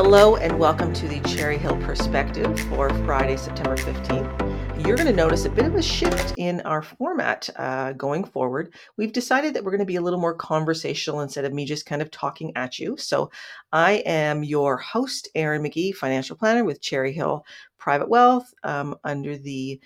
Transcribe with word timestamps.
Hello, 0.00 0.36
and 0.36 0.56
welcome 0.60 0.92
to 0.92 1.08
the 1.08 1.18
Cherry 1.28 1.58
Hill 1.58 1.76
Perspective 1.78 2.56
for 2.68 2.88
Friday, 3.04 3.36
September 3.36 3.76
15th. 3.76 4.86
You're 4.86 4.94
going 4.94 5.08
to 5.08 5.12
notice 5.12 5.44
a 5.44 5.50
bit 5.50 5.64
of 5.64 5.74
a 5.74 5.82
shift 5.82 6.34
in 6.38 6.60
our 6.60 6.82
format 6.82 7.50
uh, 7.56 7.94
going 7.94 8.22
forward. 8.22 8.74
We've 8.96 9.12
decided 9.12 9.54
that 9.54 9.64
we're 9.64 9.72
going 9.72 9.80
to 9.80 9.84
be 9.84 9.96
a 9.96 10.00
little 10.00 10.20
more 10.20 10.34
conversational 10.36 11.22
instead 11.22 11.44
of 11.44 11.52
me 11.52 11.64
just 11.64 11.84
kind 11.84 12.00
of 12.00 12.12
talking 12.12 12.52
at 12.54 12.78
you. 12.78 12.96
So, 12.96 13.32
I 13.72 13.94
am 14.06 14.44
your 14.44 14.76
host, 14.76 15.30
Erin 15.34 15.64
McGee, 15.64 15.96
financial 15.96 16.36
planner 16.36 16.62
with 16.62 16.80
Cherry 16.80 17.12
Hill 17.12 17.44
Private 17.76 18.08
Wealth 18.08 18.54
um, 18.62 18.94
under 19.02 19.36
the 19.36 19.80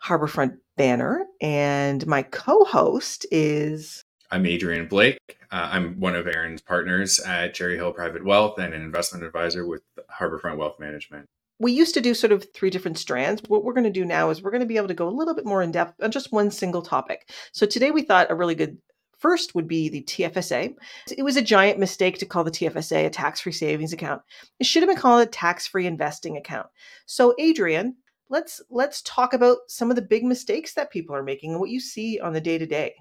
Harbourfront 0.00 0.58
banner. 0.76 1.26
And 1.40 2.06
my 2.06 2.22
co 2.22 2.62
host 2.62 3.26
is 3.32 4.04
I'm 4.30 4.46
Adrian 4.46 4.86
Blake. 4.86 5.38
Uh, 5.56 5.70
I'm 5.72 5.98
one 5.98 6.14
of 6.14 6.26
Aaron's 6.26 6.60
partners 6.60 7.18
at 7.20 7.54
Cherry 7.54 7.76
Hill 7.76 7.90
Private 7.90 8.22
Wealth 8.22 8.58
and 8.58 8.74
an 8.74 8.82
investment 8.82 9.24
advisor 9.24 9.66
with 9.66 9.80
Harbourfront 10.20 10.58
Wealth 10.58 10.78
Management. 10.78 11.30
We 11.58 11.72
used 11.72 11.94
to 11.94 12.02
do 12.02 12.12
sort 12.12 12.32
of 12.32 12.44
three 12.52 12.68
different 12.68 12.98
strands. 12.98 13.40
What 13.48 13.64
we're 13.64 13.72
going 13.72 13.84
to 13.84 13.90
do 13.90 14.04
now 14.04 14.28
is 14.28 14.42
we're 14.42 14.50
going 14.50 14.60
to 14.60 14.66
be 14.66 14.76
able 14.76 14.88
to 14.88 14.94
go 14.94 15.08
a 15.08 15.16
little 15.16 15.34
bit 15.34 15.46
more 15.46 15.62
in 15.62 15.72
depth 15.72 15.94
on 16.02 16.10
just 16.10 16.30
one 16.30 16.50
single 16.50 16.82
topic. 16.82 17.30
So 17.52 17.64
today 17.64 17.90
we 17.90 18.02
thought 18.02 18.30
a 18.30 18.34
really 18.34 18.54
good 18.54 18.76
first 19.16 19.54
would 19.54 19.66
be 19.66 19.88
the 19.88 20.02
TFSA. 20.02 20.74
It 21.16 21.22
was 21.22 21.38
a 21.38 21.42
giant 21.42 21.78
mistake 21.78 22.18
to 22.18 22.26
call 22.26 22.44
the 22.44 22.50
TFSA 22.50 23.06
a 23.06 23.08
tax 23.08 23.40
free 23.40 23.52
savings 23.52 23.94
account. 23.94 24.20
It 24.60 24.66
should 24.66 24.82
have 24.82 24.90
been 24.90 24.98
called 24.98 25.26
a 25.26 25.30
tax 25.30 25.66
free 25.66 25.86
investing 25.86 26.36
account. 26.36 26.66
So, 27.06 27.34
Adrian, 27.38 27.96
let's 28.28 28.60
let's 28.68 29.00
talk 29.00 29.32
about 29.32 29.56
some 29.68 29.88
of 29.88 29.96
the 29.96 30.02
big 30.02 30.22
mistakes 30.22 30.74
that 30.74 30.90
people 30.90 31.16
are 31.16 31.22
making 31.22 31.52
and 31.52 31.60
what 31.60 31.70
you 31.70 31.80
see 31.80 32.20
on 32.20 32.34
the 32.34 32.42
day 32.42 32.58
to 32.58 32.66
day. 32.66 32.94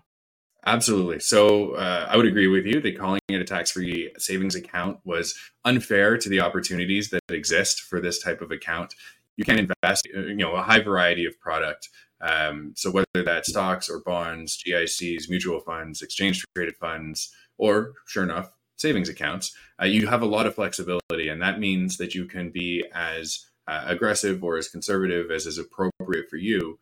Absolutely. 0.68 1.20
So 1.20 1.76
uh, 1.76 2.08
I 2.10 2.18
would 2.18 2.26
agree 2.26 2.48
with 2.48 2.66
you 2.66 2.82
that 2.82 2.98
calling 2.98 3.20
it 3.28 3.40
a 3.40 3.44
tax 3.44 3.72
free 3.72 4.12
savings 4.18 4.56
account 4.56 5.00
was 5.06 5.36
unfair 5.64 6.18
to 6.18 6.28
the 6.28 6.40
opportunities 6.40 7.10
that 7.12 7.22
exist 7.30 7.82
for 7.82 8.02
this 8.02 8.22
type 8.22 8.42
of 8.42 8.52
account. 8.52 8.96
You 9.38 9.46
can 9.46 9.60
invest, 9.60 10.08
uh, 10.16 10.22
you 10.22 10.36
know, 10.36 10.54
a 10.54 10.64
high 10.64 10.80
variety 10.80 11.26
of 11.26 11.40
product. 11.40 11.90
Um, 12.20 12.74
so 12.76 12.90
whether 12.90 13.06
that's 13.24 13.50
stocks 13.50 13.90
or 13.90 14.00
bonds, 14.00 14.62
GICs, 14.66 15.30
mutual 15.30 15.60
funds, 15.60 16.02
exchange 16.02 16.44
traded 16.56 16.78
funds, 16.78 17.32
or 17.60 17.94
sure 18.08 18.24
enough, 18.24 18.52
savings 18.76 19.08
accounts, 19.08 19.56
uh, 19.80 19.86
you 19.86 20.08
have 20.08 20.24
a 20.24 20.28
lot 20.28 20.48
of 20.48 20.56
flexibility. 20.56 21.30
And 21.30 21.42
that 21.44 21.60
means 21.60 21.98
that 21.98 22.16
you 22.16 22.26
can 22.26 22.50
be 22.50 22.84
as 22.92 23.46
uh, 23.68 23.84
aggressive 23.86 24.44
or 24.44 24.58
as 24.58 24.68
conservative 24.68 25.30
as 25.30 25.46
is 25.46 25.60
appropriate 25.60 26.28
for 26.28 26.38
you, 26.38 26.80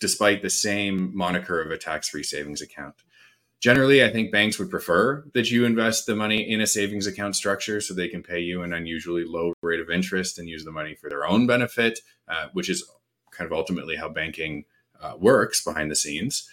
despite 0.00 0.40
the 0.40 0.48
same 0.48 1.14
moniker 1.14 1.60
of 1.60 1.70
a 1.70 1.76
tax 1.76 2.08
free 2.08 2.22
savings 2.22 2.62
account 2.62 2.94
generally 3.60 4.02
i 4.04 4.10
think 4.10 4.32
banks 4.32 4.58
would 4.58 4.70
prefer 4.70 5.24
that 5.34 5.50
you 5.50 5.64
invest 5.64 6.06
the 6.06 6.16
money 6.16 6.50
in 6.50 6.60
a 6.60 6.66
savings 6.66 7.06
account 7.06 7.36
structure 7.36 7.80
so 7.80 7.94
they 7.94 8.08
can 8.08 8.22
pay 8.22 8.40
you 8.40 8.62
an 8.62 8.72
unusually 8.72 9.24
low 9.24 9.52
rate 9.62 9.80
of 9.80 9.90
interest 9.90 10.38
and 10.38 10.48
use 10.48 10.64
the 10.64 10.72
money 10.72 10.94
for 10.94 11.08
their 11.08 11.26
own 11.26 11.46
benefit 11.46 12.00
uh, 12.28 12.46
which 12.52 12.68
is 12.68 12.84
kind 13.30 13.50
of 13.50 13.56
ultimately 13.56 13.96
how 13.96 14.08
banking 14.08 14.64
uh, 15.00 15.14
works 15.18 15.64
behind 15.64 15.90
the 15.90 15.96
scenes. 15.96 16.48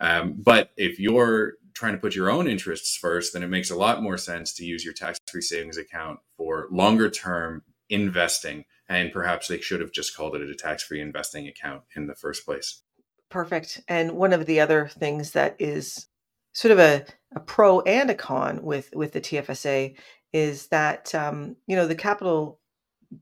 Um, 0.00 0.34
but 0.38 0.70
if 0.76 0.98
you're 0.98 1.54
trying 1.74 1.92
to 1.92 1.98
put 1.98 2.14
your 2.14 2.30
own 2.30 2.48
interests 2.48 2.96
first 2.96 3.32
then 3.32 3.42
it 3.42 3.48
makes 3.48 3.70
a 3.70 3.76
lot 3.76 4.02
more 4.02 4.18
sense 4.18 4.52
to 4.54 4.64
use 4.64 4.84
your 4.84 4.94
tax-free 4.94 5.42
savings 5.42 5.76
account 5.76 6.18
for 6.36 6.66
longer 6.70 7.10
term 7.10 7.62
investing 7.88 8.64
and 8.88 9.12
perhaps 9.12 9.48
they 9.48 9.60
should 9.60 9.80
have 9.80 9.92
just 9.92 10.16
called 10.16 10.34
it 10.34 10.42
a 10.42 10.54
tax-free 10.54 11.00
investing 11.00 11.46
account 11.46 11.82
in 11.94 12.06
the 12.06 12.14
first 12.14 12.44
place. 12.44 12.82
Perfect. 13.28 13.82
And 13.86 14.12
one 14.12 14.32
of 14.32 14.46
the 14.46 14.60
other 14.60 14.88
things 14.88 15.30
that 15.32 15.54
is 15.58 16.06
sort 16.52 16.72
of 16.72 16.78
a, 16.78 17.04
a 17.34 17.40
pro 17.40 17.80
and 17.80 18.10
a 18.10 18.14
con 18.14 18.62
with 18.62 18.90
with 18.94 19.12
the 19.12 19.20
TFSA 19.20 19.96
is 20.32 20.66
that 20.68 21.14
um, 21.14 21.56
you 21.66 21.76
know 21.76 21.86
the 21.86 21.94
capital 21.94 22.58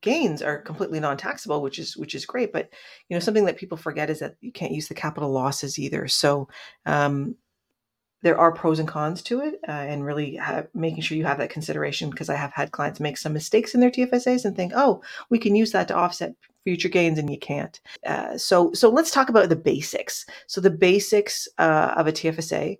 gains 0.03 0.43
are 0.43 0.61
completely 0.61 1.01
non-taxable 1.01 1.63
which 1.63 1.79
is 1.79 1.97
which 1.97 2.15
is 2.15 2.27
great 2.27 2.53
but 2.53 2.69
you 3.09 3.17
know 3.17 3.21
something 3.21 3.47
that 3.47 3.57
people 3.57 3.79
forget 3.79 4.11
is 4.11 4.19
that 4.19 4.35
you 4.43 4.53
can't 4.53 4.73
use 4.73 4.89
the 4.89 4.95
capital 4.95 5.31
losses 5.31 5.79
either. 5.79 6.09
So 6.09 6.49
um, 6.87 7.37
there 8.23 8.39
are 8.39 8.53
pros 8.53 8.81
and 8.81 8.89
cons 8.89 9.23
to 9.23 9.41
it 9.41 9.61
uh, 9.69 9.73
and 9.73 10.05
really 10.05 10.41
making 10.75 11.03
sure 11.03 11.17
you 11.17 11.25
have 11.25 11.39
that 11.39 11.51
consideration 11.51 12.11
because 12.11 12.29
i 12.29 12.35
have 12.35 12.53
had 12.53 12.73
clients 12.73 12.99
make 12.99 13.17
some 13.17 13.33
mistakes 13.33 13.75
in 13.75 13.81
their 13.81 13.93
tfsas 13.93 14.45
and 14.45 14.57
think 14.57 14.73
oh 14.75 15.01
we 15.31 15.39
can 15.39 15.55
use 15.55 15.71
that 15.71 15.87
to 15.87 15.95
offset 15.95 16.35
future 16.69 16.89
gains 16.91 17.19
and 17.19 17.31
you 17.31 17.39
can't. 17.39 17.81
Uh, 18.07 18.37
so 18.37 18.73
so 18.75 18.91
let's 18.91 19.11
talk 19.11 19.31
about 19.31 19.49
the 19.49 19.57
basics. 19.57 20.27
So 20.47 20.61
the 20.61 20.71
basics 20.71 21.49
uh, 21.57 21.95
of 21.97 22.07
a 22.07 22.13
tfsa 22.13 22.77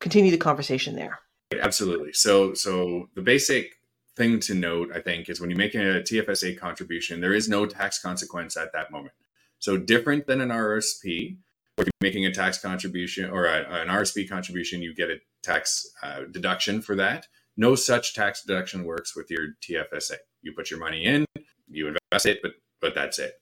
continue 0.00 0.30
the 0.30 0.36
conversation 0.36 0.96
there. 0.96 1.20
Absolutely. 1.60 2.12
So, 2.12 2.54
so 2.54 3.08
the 3.14 3.22
basic 3.22 3.74
thing 4.16 4.40
to 4.40 4.54
note, 4.54 4.90
I 4.94 5.00
think, 5.00 5.28
is 5.28 5.40
when 5.40 5.50
you 5.50 5.56
make 5.56 5.74
a 5.74 6.02
TFSA 6.02 6.58
contribution, 6.58 7.20
there 7.20 7.34
is 7.34 7.48
no 7.48 7.66
tax 7.66 8.00
consequence 8.00 8.56
at 8.56 8.72
that 8.72 8.90
moment. 8.90 9.14
So, 9.58 9.76
different 9.76 10.26
than 10.26 10.40
an 10.40 10.48
RSP, 10.48 11.36
where 11.76 11.86
you're 11.86 11.92
making 12.00 12.26
a 12.26 12.32
tax 12.32 12.58
contribution 12.58 13.30
or 13.30 13.46
a, 13.46 13.64
an 13.82 13.88
RSP 13.88 14.28
contribution, 14.28 14.82
you 14.82 14.94
get 14.94 15.10
a 15.10 15.16
tax 15.42 15.86
uh, 16.02 16.20
deduction 16.30 16.80
for 16.80 16.94
that. 16.96 17.26
No 17.56 17.74
such 17.74 18.14
tax 18.14 18.42
deduction 18.42 18.84
works 18.84 19.14
with 19.14 19.30
your 19.30 19.54
TFSA. 19.62 20.16
You 20.42 20.52
put 20.52 20.70
your 20.70 20.80
money 20.80 21.04
in, 21.04 21.24
you 21.68 21.88
invest 21.88 22.26
it, 22.26 22.40
but 22.42 22.52
but 22.80 22.94
that's 22.94 23.18
it. 23.18 23.34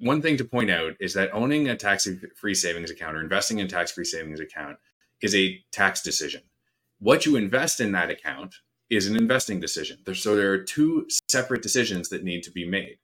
One 0.00 0.22
thing 0.22 0.36
to 0.36 0.44
point 0.44 0.70
out 0.70 0.92
is 1.00 1.14
that 1.14 1.32
owning 1.32 1.68
a 1.68 1.76
tax-free 1.76 2.54
savings 2.54 2.90
account 2.90 3.16
or 3.16 3.20
investing 3.20 3.58
in 3.58 3.68
tax-free 3.68 4.04
savings 4.04 4.40
account 4.40 4.76
is 5.24 5.34
a 5.34 5.58
tax 5.72 6.02
decision. 6.02 6.42
What 6.98 7.24
you 7.24 7.36
invest 7.36 7.80
in 7.80 7.92
that 7.92 8.10
account 8.10 8.56
is 8.90 9.06
an 9.06 9.16
investing 9.16 9.58
decision. 9.58 9.98
So 10.14 10.36
there 10.36 10.52
are 10.52 10.58
two 10.58 11.08
separate 11.30 11.62
decisions 11.62 12.10
that 12.10 12.22
need 12.22 12.42
to 12.42 12.50
be 12.50 12.68
made. 12.68 12.98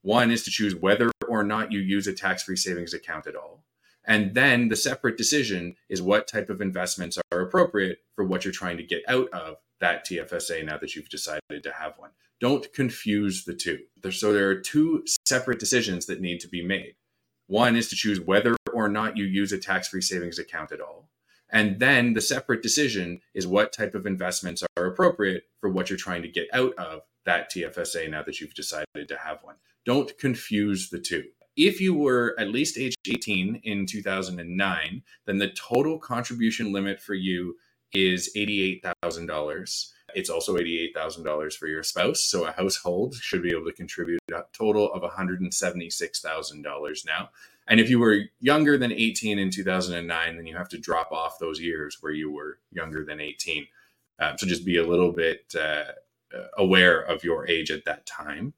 One 0.00 0.30
is 0.30 0.42
to 0.44 0.50
choose 0.50 0.74
whether 0.74 1.10
or 1.28 1.44
not 1.44 1.72
you 1.72 1.80
use 1.80 2.06
a 2.06 2.14
tax 2.14 2.44
free 2.44 2.56
savings 2.56 2.94
account 2.94 3.26
at 3.26 3.36
all. 3.36 3.62
And 4.06 4.34
then 4.34 4.68
the 4.68 4.76
separate 4.76 5.18
decision 5.18 5.76
is 5.90 6.00
what 6.00 6.28
type 6.28 6.48
of 6.48 6.62
investments 6.62 7.18
are 7.30 7.40
appropriate 7.40 7.98
for 8.14 8.24
what 8.24 8.44
you're 8.44 8.52
trying 8.52 8.78
to 8.78 8.82
get 8.82 9.02
out 9.06 9.28
of 9.34 9.56
that 9.80 10.06
TFSA 10.06 10.64
now 10.64 10.78
that 10.78 10.94
you've 10.94 11.10
decided 11.10 11.62
to 11.62 11.72
have 11.72 11.98
one. 11.98 12.10
Don't 12.40 12.72
confuse 12.72 13.44
the 13.44 13.54
two. 13.54 13.80
So 14.10 14.32
there 14.32 14.48
are 14.48 14.60
two 14.60 15.04
separate 15.26 15.58
decisions 15.58 16.06
that 16.06 16.22
need 16.22 16.40
to 16.40 16.48
be 16.48 16.64
made. 16.64 16.94
One 17.48 17.76
is 17.76 17.88
to 17.90 17.96
choose 17.96 18.18
whether 18.18 18.56
or 18.72 18.88
not 18.88 19.18
you 19.18 19.24
use 19.24 19.52
a 19.52 19.58
tax 19.58 19.88
free 19.88 20.00
savings 20.00 20.38
account 20.38 20.72
at 20.72 20.80
all. 20.80 21.05
And 21.50 21.78
then 21.78 22.14
the 22.14 22.20
separate 22.20 22.62
decision 22.62 23.20
is 23.34 23.46
what 23.46 23.72
type 23.72 23.94
of 23.94 24.06
investments 24.06 24.64
are 24.76 24.86
appropriate 24.86 25.44
for 25.60 25.70
what 25.70 25.88
you're 25.88 25.98
trying 25.98 26.22
to 26.22 26.28
get 26.28 26.48
out 26.52 26.74
of 26.74 27.02
that 27.24 27.52
TFSA 27.52 28.10
now 28.10 28.22
that 28.22 28.40
you've 28.40 28.54
decided 28.54 29.08
to 29.08 29.16
have 29.16 29.38
one. 29.42 29.56
Don't 29.84 30.16
confuse 30.18 30.90
the 30.90 30.98
two. 30.98 31.24
If 31.56 31.80
you 31.80 31.94
were 31.94 32.34
at 32.38 32.50
least 32.50 32.76
age 32.76 32.94
18 33.08 33.60
in 33.64 33.86
2009, 33.86 35.02
then 35.24 35.38
the 35.38 35.50
total 35.50 35.98
contribution 35.98 36.72
limit 36.72 37.00
for 37.00 37.14
you 37.14 37.56
is 37.92 38.30
$88,000. 38.36 39.92
It's 40.14 40.30
also 40.30 40.56
$88,000 40.56 41.54
for 41.54 41.66
your 41.66 41.82
spouse. 41.82 42.20
So 42.20 42.46
a 42.46 42.52
household 42.52 43.14
should 43.14 43.42
be 43.42 43.50
able 43.50 43.64
to 43.64 43.72
contribute 43.72 44.20
a 44.32 44.44
total 44.52 44.92
of 44.92 45.02
$176,000 45.02 47.06
now. 47.06 47.30
And 47.68 47.80
if 47.80 47.90
you 47.90 47.98
were 47.98 48.20
younger 48.40 48.78
than 48.78 48.92
18 48.92 49.38
in 49.38 49.50
2009, 49.50 50.36
then 50.36 50.46
you 50.46 50.56
have 50.56 50.68
to 50.68 50.78
drop 50.78 51.10
off 51.10 51.38
those 51.38 51.60
years 51.60 51.98
where 52.00 52.12
you 52.12 52.30
were 52.30 52.58
younger 52.70 53.04
than 53.04 53.20
18. 53.20 53.66
Um, 54.18 54.38
so 54.38 54.46
just 54.46 54.64
be 54.64 54.78
a 54.78 54.86
little 54.86 55.12
bit 55.12 55.54
uh, 55.58 55.92
aware 56.56 57.00
of 57.00 57.24
your 57.24 57.48
age 57.48 57.70
at 57.70 57.84
that 57.84 58.06
time. 58.06 58.54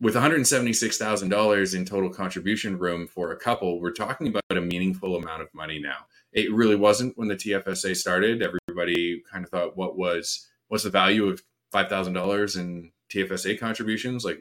With 0.00 0.14
$176,000 0.14 1.74
in 1.74 1.84
total 1.84 2.10
contribution 2.10 2.78
room 2.78 3.06
for 3.06 3.32
a 3.32 3.36
couple, 3.36 3.80
we're 3.80 3.92
talking 3.92 4.28
about 4.28 4.42
a 4.50 4.60
meaningful 4.60 5.16
amount 5.16 5.42
of 5.42 5.48
money 5.54 5.78
now. 5.78 6.06
It 6.32 6.52
really 6.52 6.76
wasn't 6.76 7.16
when 7.16 7.28
the 7.28 7.36
TFSA 7.36 7.96
started. 7.96 8.42
Everybody 8.42 9.22
kind 9.30 9.44
of 9.44 9.50
thought, 9.50 9.76
what 9.76 9.96
was 9.96 10.48
what's 10.68 10.84
the 10.84 10.90
value 10.90 11.28
of 11.28 11.42
$5,000 11.72 12.58
in 12.58 12.92
TFSA 13.10 13.58
contributions? 13.58 14.24
Like, 14.24 14.40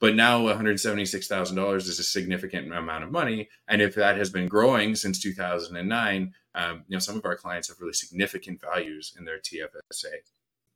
but 0.00 0.14
now 0.14 0.40
$176,000 0.42 1.76
is 1.76 1.98
a 1.98 2.04
significant 2.04 2.72
amount 2.72 3.04
of 3.04 3.10
money. 3.10 3.48
And 3.66 3.82
if 3.82 3.94
that 3.96 4.16
has 4.16 4.30
been 4.30 4.46
growing 4.46 4.94
since 4.94 5.18
2009, 5.18 6.34
um, 6.54 6.84
you 6.88 6.96
know, 6.96 7.00
some 7.00 7.16
of 7.16 7.24
our 7.24 7.36
clients 7.36 7.68
have 7.68 7.80
really 7.80 7.92
significant 7.92 8.60
values 8.60 9.14
in 9.18 9.24
their 9.24 9.38
TFSA. 9.38 10.14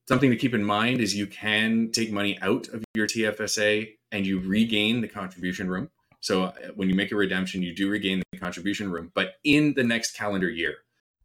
Something 0.08 0.30
to 0.30 0.36
keep 0.36 0.54
in 0.54 0.64
mind 0.64 1.00
is 1.00 1.14
you 1.14 1.28
can 1.28 1.90
take 1.92 2.10
money 2.10 2.38
out 2.42 2.68
of 2.68 2.84
your 2.94 3.06
TFSA 3.06 3.94
and 4.10 4.26
you 4.26 4.40
regain 4.40 5.00
the 5.00 5.08
contribution 5.08 5.68
room. 5.68 5.90
So 6.20 6.44
uh, 6.44 6.52
when 6.74 6.88
you 6.88 6.94
make 6.94 7.12
a 7.12 7.16
redemption, 7.16 7.62
you 7.62 7.74
do 7.74 7.88
regain 7.88 8.22
the 8.32 8.38
contribution 8.38 8.90
room, 8.90 9.12
but 9.14 9.34
in 9.44 9.74
the 9.74 9.84
next 9.84 10.16
calendar 10.16 10.50
year. 10.50 10.78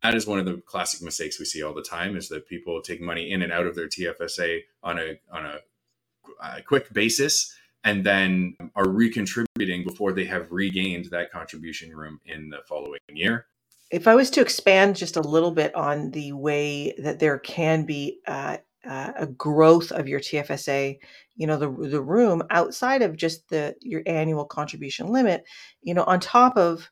That 0.04 0.14
is 0.14 0.28
one 0.28 0.38
of 0.38 0.46
the 0.46 0.62
classic 0.68 1.02
mistakes 1.02 1.40
we 1.40 1.46
see 1.46 1.64
all 1.64 1.74
the 1.74 1.82
time 1.82 2.16
is 2.16 2.30
that 2.30 2.48
people 2.48 2.80
take 2.84 3.02
money 3.02 3.32
in 3.32 3.42
and 3.42 3.52
out 3.52 3.66
of 3.66 3.76
their 3.76 3.88
TFSA 3.88 4.62
on 4.84 5.00
a 5.00 5.20
on 5.32 5.44
a, 5.44 5.58
a 6.40 6.62
quick 6.62 6.94
basis 6.94 7.57
and 7.84 8.06
then 8.06 8.56
are 8.76 8.86
recontributing 8.86 9.86
before 9.86 10.12
they 10.12 10.26
have 10.26 10.52
regained 10.52 11.06
that 11.06 11.32
contribution 11.32 11.96
room 11.96 12.20
in 12.26 12.50
the 12.50 12.60
following 12.68 13.00
year. 13.10 13.48
If 13.92 14.08
I 14.08 14.16
was 14.16 14.30
to 14.32 14.42
expand 14.42 14.98
just 14.98 15.16
a 15.16 15.22
little 15.22 15.52
bit 15.52 15.74
on 15.74 16.12
the 16.12 16.34
way 16.34 16.94
that 16.98 17.20
there 17.20 17.40
can 17.40 17.86
be 17.86 18.20
uh, 18.28 18.58
uh, 18.86 19.14
a 19.16 19.28
growth 19.28 19.92
of 19.92 20.08
your 20.08 20.20
TFSA, 20.20 20.98
you 21.36 21.48
know, 21.48 21.58
the 21.58 21.70
the 21.88 22.02
room 22.02 22.44
outside 22.50 23.02
of 23.02 23.16
just 23.16 23.48
the 23.50 23.76
your 23.82 24.02
annual 24.06 24.46
contribution 24.46 25.08
limit, 25.08 25.44
you 25.82 25.94
know, 25.94 26.04
on 26.04 26.20
top 26.20 26.58
of 26.58 26.90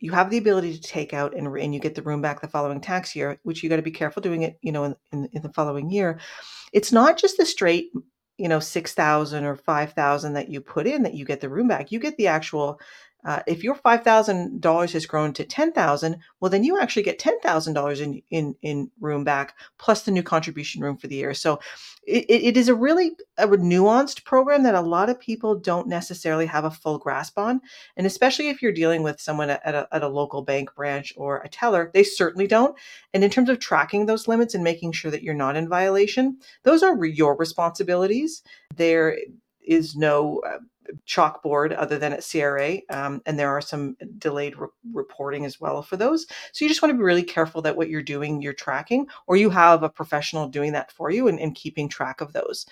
you 0.00 0.12
have 0.12 0.30
the 0.30 0.38
ability 0.38 0.74
to 0.74 0.80
take 0.80 1.12
out 1.12 1.36
and, 1.36 1.46
and 1.58 1.74
you 1.74 1.80
get 1.80 1.94
the 1.94 2.02
room 2.02 2.22
back 2.22 2.40
the 2.40 2.48
following 2.48 2.80
tax 2.80 3.14
year, 3.14 3.38
which 3.42 3.62
you 3.62 3.68
got 3.68 3.76
to 3.76 3.82
be 3.82 3.90
careful 3.90 4.22
doing 4.22 4.42
it, 4.42 4.58
you 4.62 4.72
know, 4.72 4.84
in, 4.84 4.96
in, 5.12 5.28
in 5.32 5.42
the 5.42 5.52
following 5.52 5.90
year. 5.90 6.18
It's 6.72 6.90
not 6.90 7.18
just 7.18 7.36
the 7.36 7.44
straight, 7.44 7.90
you 8.40 8.48
know, 8.48 8.60
6,000 8.60 9.44
or 9.44 9.56
5,000 9.56 10.32
that 10.32 10.48
you 10.48 10.60
put 10.60 10.86
in 10.86 11.02
that 11.02 11.14
you 11.14 11.24
get 11.24 11.40
the 11.40 11.48
room 11.48 11.68
back. 11.68 11.92
You 11.92 12.00
get 12.00 12.16
the 12.16 12.26
actual 12.26 12.80
uh, 13.24 13.42
if 13.46 13.62
your 13.62 13.74
five 13.74 14.02
thousand 14.02 14.60
dollars 14.60 14.92
has 14.92 15.06
grown 15.06 15.32
to 15.34 15.44
ten 15.44 15.72
thousand, 15.72 16.18
well, 16.40 16.50
then 16.50 16.64
you 16.64 16.80
actually 16.80 17.02
get 17.02 17.18
ten 17.18 17.38
thousand 17.40 17.74
dollars 17.74 18.00
in 18.00 18.22
in 18.30 18.54
in 18.62 18.90
room 19.00 19.24
back 19.24 19.54
plus 19.78 20.02
the 20.02 20.10
new 20.10 20.22
contribution 20.22 20.82
room 20.82 20.96
for 20.96 21.06
the 21.06 21.16
year. 21.16 21.34
So 21.34 21.60
it, 22.06 22.24
it 22.28 22.56
is 22.56 22.68
a 22.68 22.74
really 22.74 23.12
a 23.36 23.46
nuanced 23.46 24.24
program 24.24 24.62
that 24.62 24.74
a 24.74 24.80
lot 24.80 25.10
of 25.10 25.20
people 25.20 25.54
don't 25.54 25.86
necessarily 25.86 26.46
have 26.46 26.64
a 26.64 26.70
full 26.70 26.98
grasp 26.98 27.38
on, 27.38 27.60
and 27.96 28.06
especially 28.06 28.48
if 28.48 28.62
you're 28.62 28.72
dealing 28.72 29.02
with 29.02 29.20
someone 29.20 29.50
at 29.50 29.74
a, 29.74 29.86
at 29.92 30.02
a 30.02 30.08
local 30.08 30.42
bank 30.42 30.74
branch 30.74 31.12
or 31.16 31.38
a 31.38 31.48
teller, 31.48 31.90
they 31.92 32.02
certainly 32.02 32.46
don't. 32.46 32.76
And 33.12 33.22
in 33.22 33.30
terms 33.30 33.48
of 33.48 33.58
tracking 33.58 34.06
those 34.06 34.28
limits 34.28 34.54
and 34.54 34.64
making 34.64 34.92
sure 34.92 35.10
that 35.10 35.22
you're 35.22 35.34
not 35.34 35.56
in 35.56 35.68
violation, 35.68 36.38
those 36.62 36.82
are 36.82 37.04
your 37.04 37.36
responsibilities. 37.36 38.42
There 38.74 39.18
is 39.62 39.94
no 39.94 40.40
uh, 40.46 40.58
chalkboard 41.06 41.74
other 41.76 41.98
than 41.98 42.12
at 42.12 42.26
CRA. 42.28 42.78
Um, 42.90 43.22
and 43.26 43.38
there 43.38 43.50
are 43.50 43.60
some 43.60 43.96
delayed 44.18 44.56
re- 44.56 44.68
reporting 44.92 45.44
as 45.44 45.60
well 45.60 45.82
for 45.82 45.96
those. 45.96 46.26
So 46.52 46.64
you 46.64 46.68
just 46.68 46.82
want 46.82 46.90
to 46.90 46.96
be 46.96 47.04
really 47.04 47.22
careful 47.22 47.62
that 47.62 47.76
what 47.76 47.88
you're 47.88 48.02
doing, 48.02 48.42
you're 48.42 48.52
tracking, 48.52 49.06
or 49.26 49.36
you 49.36 49.50
have 49.50 49.82
a 49.82 49.88
professional 49.88 50.48
doing 50.48 50.72
that 50.72 50.92
for 50.92 51.10
you 51.10 51.28
and, 51.28 51.38
and 51.40 51.54
keeping 51.54 51.88
track 51.88 52.20
of 52.20 52.32
those. 52.32 52.66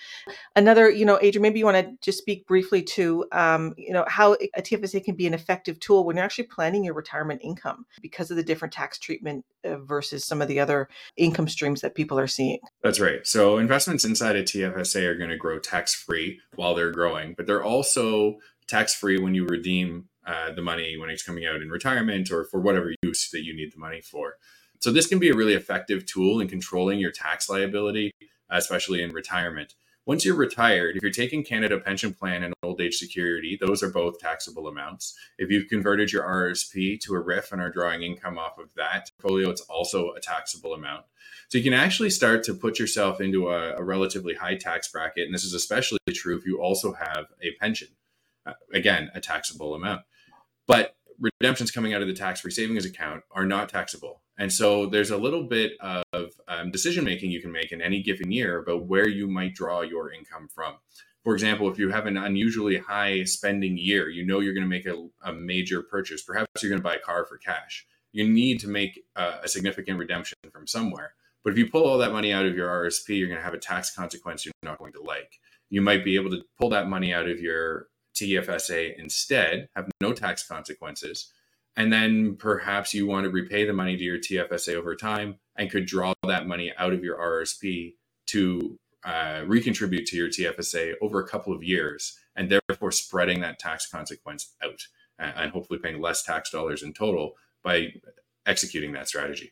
Another, 0.55 0.89
you 0.89 1.05
know, 1.05 1.19
Adrian, 1.21 1.41
maybe 1.41 1.59
you 1.59 1.65
want 1.65 1.85
to 1.85 1.93
just 2.01 2.17
speak 2.17 2.45
briefly 2.47 2.81
to, 2.81 3.25
um, 3.31 3.73
you 3.77 3.93
know, 3.93 4.05
how 4.07 4.33
a 4.33 4.61
TFSA 4.61 5.03
can 5.03 5.15
be 5.15 5.27
an 5.27 5.33
effective 5.33 5.79
tool 5.79 6.03
when 6.03 6.15
you're 6.15 6.25
actually 6.25 6.45
planning 6.45 6.83
your 6.83 6.93
retirement 6.93 7.41
income 7.43 7.85
because 8.01 8.31
of 8.31 8.37
the 8.37 8.43
different 8.43 8.73
tax 8.73 8.97
treatment 8.97 9.45
uh, 9.63 9.77
versus 9.77 10.25
some 10.25 10.41
of 10.41 10.47
the 10.47 10.59
other 10.59 10.89
income 11.17 11.47
streams 11.47 11.81
that 11.81 11.95
people 11.95 12.17
are 12.19 12.27
seeing. 12.27 12.59
That's 12.81 12.99
right. 12.99 13.27
So 13.27 13.57
investments 13.57 14.05
inside 14.05 14.37
a 14.37 14.43
TFSA 14.43 15.03
are 15.03 15.15
going 15.15 15.29
to 15.29 15.37
grow 15.37 15.59
tax 15.59 15.93
free 15.93 16.39
while 16.55 16.75
they're 16.75 16.91
growing, 16.91 17.33
but 17.35 17.45
they're 17.45 17.63
also 17.63 18.37
tax 18.67 18.95
free 18.95 19.19
when 19.19 19.35
you 19.35 19.45
redeem 19.45 20.07
uh, 20.25 20.51
the 20.53 20.61
money 20.61 20.95
when 20.95 21.09
it's 21.09 21.23
coming 21.23 21.45
out 21.45 21.61
in 21.61 21.69
retirement 21.69 22.31
or 22.31 22.45
for 22.45 22.59
whatever 22.59 22.93
use 23.01 23.29
that 23.31 23.43
you 23.43 23.53
need 23.53 23.73
the 23.73 23.79
money 23.79 23.99
for. 23.99 24.35
So 24.79 24.91
this 24.91 25.07
can 25.07 25.19
be 25.19 25.29
a 25.29 25.35
really 25.35 25.55
effective 25.55 26.05
tool 26.05 26.39
in 26.39 26.47
controlling 26.47 26.99
your 26.99 27.11
tax 27.11 27.49
liability, 27.49 28.11
especially 28.49 29.01
in 29.01 29.11
retirement. 29.11 29.75
Once 30.09 30.25
you're 30.25 30.33
retired, 30.33 30.95
if 30.95 31.03
you're 31.03 31.11
taking 31.11 31.43
Canada 31.43 31.77
Pension 31.77 32.11
Plan 32.11 32.41
and 32.41 32.51
Old 32.63 32.81
Age 32.81 32.95
Security, 32.95 33.59
those 33.61 33.83
are 33.83 33.91
both 33.91 34.17
taxable 34.17 34.67
amounts. 34.67 35.15
If 35.37 35.51
you've 35.51 35.67
converted 35.67 36.11
your 36.11 36.23
RSP 36.23 36.99
to 37.01 37.13
a 37.13 37.23
RRIF 37.23 37.51
and 37.51 37.61
are 37.61 37.69
drawing 37.69 38.01
income 38.01 38.39
off 38.39 38.57
of 38.57 38.73
that 38.75 39.11
portfolio, 39.21 39.51
it's 39.51 39.61
also 39.61 40.13
a 40.13 40.19
taxable 40.19 40.73
amount. 40.73 41.05
So 41.49 41.59
you 41.59 41.63
can 41.63 41.75
actually 41.75 42.09
start 42.09 42.43
to 42.45 42.55
put 42.55 42.79
yourself 42.79 43.21
into 43.21 43.49
a, 43.49 43.75
a 43.75 43.83
relatively 43.83 44.33
high 44.33 44.55
tax 44.55 44.87
bracket. 44.87 45.27
And 45.27 45.33
this 45.35 45.43
is 45.43 45.53
especially 45.53 45.99
true 46.09 46.35
if 46.35 46.43
you 46.43 46.59
also 46.59 46.93
have 46.93 47.27
a 47.43 47.51
pension. 47.59 47.89
Uh, 48.47 48.53
again, 48.73 49.11
a 49.13 49.21
taxable 49.21 49.75
amount. 49.75 50.01
But 50.65 50.95
redemptions 51.19 51.71
coming 51.71 51.93
out 51.93 52.01
of 52.01 52.07
the 52.07 52.13
tax 52.13 52.41
free 52.41 52.51
savings 52.51 52.85
account 52.85 53.23
are 53.31 53.45
not 53.45 53.69
taxable. 53.69 54.21
And 54.37 54.51
so 54.51 54.85
there's 54.85 55.11
a 55.11 55.17
little 55.17 55.43
bit 55.43 55.73
of 55.81 56.31
um, 56.47 56.71
decision 56.71 57.03
making 57.03 57.31
you 57.31 57.41
can 57.41 57.51
make 57.51 57.71
in 57.71 57.81
any 57.81 58.01
given 58.01 58.31
year 58.31 58.59
about 58.59 58.85
where 58.85 59.07
you 59.07 59.27
might 59.27 59.53
draw 59.53 59.81
your 59.81 60.11
income 60.11 60.47
from. 60.53 60.75
For 61.23 61.33
example, 61.33 61.69
if 61.69 61.77
you 61.77 61.89
have 61.89 62.05
an 62.05 62.17
unusually 62.17 62.77
high 62.77 63.25
spending 63.25 63.77
year, 63.77 64.09
you 64.09 64.25
know 64.25 64.39
you're 64.39 64.53
going 64.53 64.63
to 64.63 64.69
make 64.69 64.85
a, 64.85 65.07
a 65.23 65.33
major 65.33 65.81
purchase. 65.81 66.21
Perhaps 66.21 66.47
you're 66.63 66.69
going 66.69 66.79
to 66.79 66.83
buy 66.83 66.95
a 66.95 66.99
car 66.99 67.25
for 67.25 67.37
cash. 67.37 67.85
You 68.13 68.27
need 68.27 68.61
to 68.61 68.69
make 68.69 69.03
a, 69.17 69.39
a 69.43 69.47
significant 69.47 69.99
redemption 69.99 70.37
from 70.51 70.65
somewhere. 70.65 71.13
But 71.43 71.51
if 71.51 71.59
you 71.59 71.69
pull 71.69 71.83
all 71.83 71.97
that 71.97 72.13
money 72.13 72.31
out 72.31 72.45
of 72.45 72.55
your 72.55 72.69
RSP, 72.69 73.17
you're 73.17 73.27
going 73.27 73.39
to 73.39 73.43
have 73.43 73.53
a 73.53 73.59
tax 73.59 73.93
consequence 73.93 74.45
you're 74.45 74.53
not 74.63 74.79
going 74.79 74.93
to 74.93 75.01
like. 75.01 75.39
You 75.69 75.81
might 75.81 76.03
be 76.03 76.15
able 76.15 76.31
to 76.31 76.41
pull 76.57 76.69
that 76.69 76.87
money 76.87 77.13
out 77.13 77.29
of 77.29 77.39
your 77.39 77.88
TFSA 78.15 78.97
instead, 78.97 79.69
have 79.75 79.89
no 80.01 80.13
tax 80.13 80.47
consequences, 80.47 81.31
and 81.75 81.91
then 81.93 82.35
perhaps 82.35 82.93
you 82.93 83.07
want 83.07 83.23
to 83.25 83.29
repay 83.29 83.65
the 83.65 83.73
money 83.73 83.95
to 83.95 84.03
your 84.03 84.17
TFSA 84.17 84.75
over 84.75 84.95
time 84.95 85.37
and 85.55 85.71
could 85.71 85.85
draw 85.85 86.13
that 86.27 86.47
money 86.47 86.73
out 86.77 86.93
of 86.93 87.03
your 87.03 87.17
RSP 87.17 87.93
to 88.27 88.77
uh, 89.05 89.43
recontribute 89.47 90.05
to 90.07 90.17
your 90.17 90.27
TFSA 90.27 90.95
over 91.01 91.21
a 91.21 91.27
couple 91.27 91.53
of 91.53 91.63
years 91.63 92.17
and 92.35 92.49
therefore 92.49 92.91
spreading 92.91 93.39
that 93.41 93.59
tax 93.59 93.87
consequence 93.87 94.55
out 94.63 94.87
and 95.17 95.51
hopefully 95.51 95.79
paying 95.79 96.01
less 96.01 96.23
tax 96.23 96.49
dollars 96.49 96.83
in 96.83 96.93
total 96.93 97.33
by 97.63 97.93
executing 98.45 98.93
that 98.93 99.07
strategy. 99.07 99.51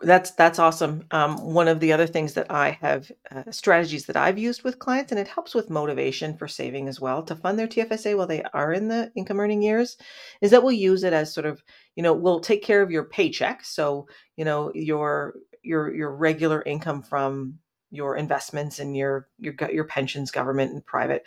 That's 0.00 0.30
that's 0.32 0.58
awesome. 0.58 1.04
Um, 1.10 1.36
one 1.52 1.68
of 1.68 1.80
the 1.80 1.92
other 1.92 2.06
things 2.06 2.34
that 2.34 2.50
I 2.50 2.78
have 2.80 3.10
uh, 3.30 3.50
strategies 3.50 4.06
that 4.06 4.16
I've 4.16 4.38
used 4.38 4.62
with 4.62 4.78
clients, 4.78 5.12
and 5.12 5.18
it 5.20 5.28
helps 5.28 5.54
with 5.54 5.70
motivation 5.70 6.36
for 6.36 6.48
saving 6.48 6.88
as 6.88 7.00
well 7.00 7.22
to 7.24 7.36
fund 7.36 7.58
their 7.58 7.66
TFSA 7.66 8.16
while 8.16 8.26
they 8.26 8.42
are 8.54 8.72
in 8.72 8.88
the 8.88 9.12
income 9.16 9.40
earning 9.40 9.62
years, 9.62 9.96
is 10.40 10.50
that 10.50 10.62
we'll 10.62 10.72
use 10.72 11.04
it 11.04 11.12
as 11.12 11.34
sort 11.34 11.46
of 11.46 11.62
you 11.96 12.02
know 12.02 12.14
we'll 12.14 12.40
take 12.40 12.62
care 12.62 12.80
of 12.80 12.90
your 12.90 13.04
paycheck, 13.04 13.64
so 13.64 14.06
you 14.36 14.44
know 14.44 14.70
your 14.74 15.34
your 15.62 15.94
your 15.94 16.14
regular 16.14 16.62
income 16.62 17.02
from 17.02 17.58
your 17.90 18.16
investments 18.16 18.78
and 18.78 18.96
your 18.96 19.28
your 19.38 19.54
your 19.70 19.84
pensions, 19.84 20.30
government 20.30 20.72
and 20.72 20.86
private. 20.86 21.26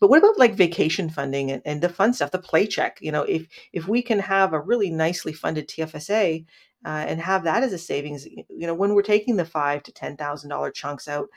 But 0.00 0.10
what 0.10 0.18
about 0.18 0.38
like 0.38 0.54
vacation 0.54 1.08
funding 1.08 1.50
and, 1.50 1.62
and 1.64 1.80
the 1.82 1.88
fun 1.88 2.12
stuff, 2.12 2.30
the 2.30 2.38
play 2.38 2.66
check? 2.66 2.98
You 3.00 3.12
know, 3.12 3.22
if 3.22 3.46
if 3.72 3.88
we 3.88 4.02
can 4.02 4.18
have 4.20 4.52
a 4.52 4.60
really 4.60 4.90
nicely 4.90 5.32
funded 5.32 5.68
TFSA 5.68 6.44
uh, 6.84 7.04
and 7.08 7.20
have 7.20 7.44
that 7.44 7.62
as 7.62 7.72
a 7.72 7.78
savings. 7.78 8.26
You 8.26 8.66
know, 8.66 8.74
when 8.74 8.94
we're 8.94 9.02
taking 9.02 9.36
the 9.36 9.44
five 9.44 9.82
to 9.84 9.92
ten 9.92 10.16
thousand 10.16 10.50
dollar 10.50 10.70
chunks 10.70 11.08
out, 11.08 11.28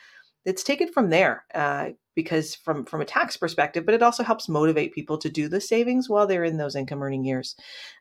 it's 0.48 0.64
taken 0.64 0.92
from 0.92 1.10
there 1.10 1.46
uh, 1.54 1.90
because 2.16 2.56
from 2.56 2.86
from 2.86 3.02
a 3.02 3.06
tax 3.06 3.38
perspective, 3.38 3.86
but 3.86 3.94
it 3.94 4.02
also 4.02 4.24
helps 4.24 4.50
motivate 4.50 4.94
people 4.94 5.18
to 5.20 5.30
do 5.30 5.50
the 5.50 5.62
savings 5.62 6.10
while 6.10 6.26
they're 6.26 6.46
in 6.46 6.58
those 6.58 6.76
income 6.76 7.04
earning 7.04 7.26
years. 7.26 7.56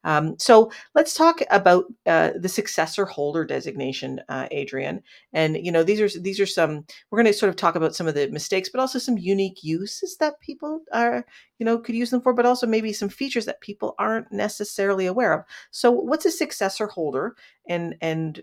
Um, 0.05 0.37
so 0.39 0.71
let's 0.95 1.13
talk 1.13 1.41
about 1.51 1.87
uh, 2.07 2.31
the 2.39 2.49
successor 2.49 3.05
holder 3.05 3.45
designation, 3.45 4.21
uh, 4.29 4.47
Adrian. 4.53 5.03
And 5.33 5.57
you 5.57 5.73
know 5.73 5.83
these 5.83 6.01
are 6.01 6.21
these 6.21 6.41
are 6.41 6.47
some 6.47 6.87
we're 7.11 7.19
going 7.23 7.33
to 7.33 7.39
sort 7.39 7.51
of 7.51 7.57
talk 7.57 7.75
about 7.75 7.97
some 7.97 8.07
of 8.07 8.15
the 8.15 8.29
mistakes, 8.31 8.69
but 8.69 8.81
also 8.81 8.99
some 9.01 9.19
unique 9.19 9.65
uses 9.65 10.17
that 10.19 10.41
people 10.41 10.83
are 10.93 11.27
you 11.59 11.67
know 11.67 11.79
could 11.79 11.97
use 11.97 12.11
them 12.11 12.21
for, 12.21 12.33
but 12.33 12.47
also 12.47 12.67
maybe 12.67 12.93
some 12.93 13.09
features 13.09 13.45
that 13.47 13.61
people 13.61 13.97
aren't 13.99 14.31
necessarily 14.33 15.07
aware 15.07 15.33
of. 15.33 15.45
So 15.73 15.91
what's 15.91 16.27
a 16.27 16.31
successor 16.31 16.87
holder, 16.87 17.35
and 17.69 17.97
and 18.01 18.41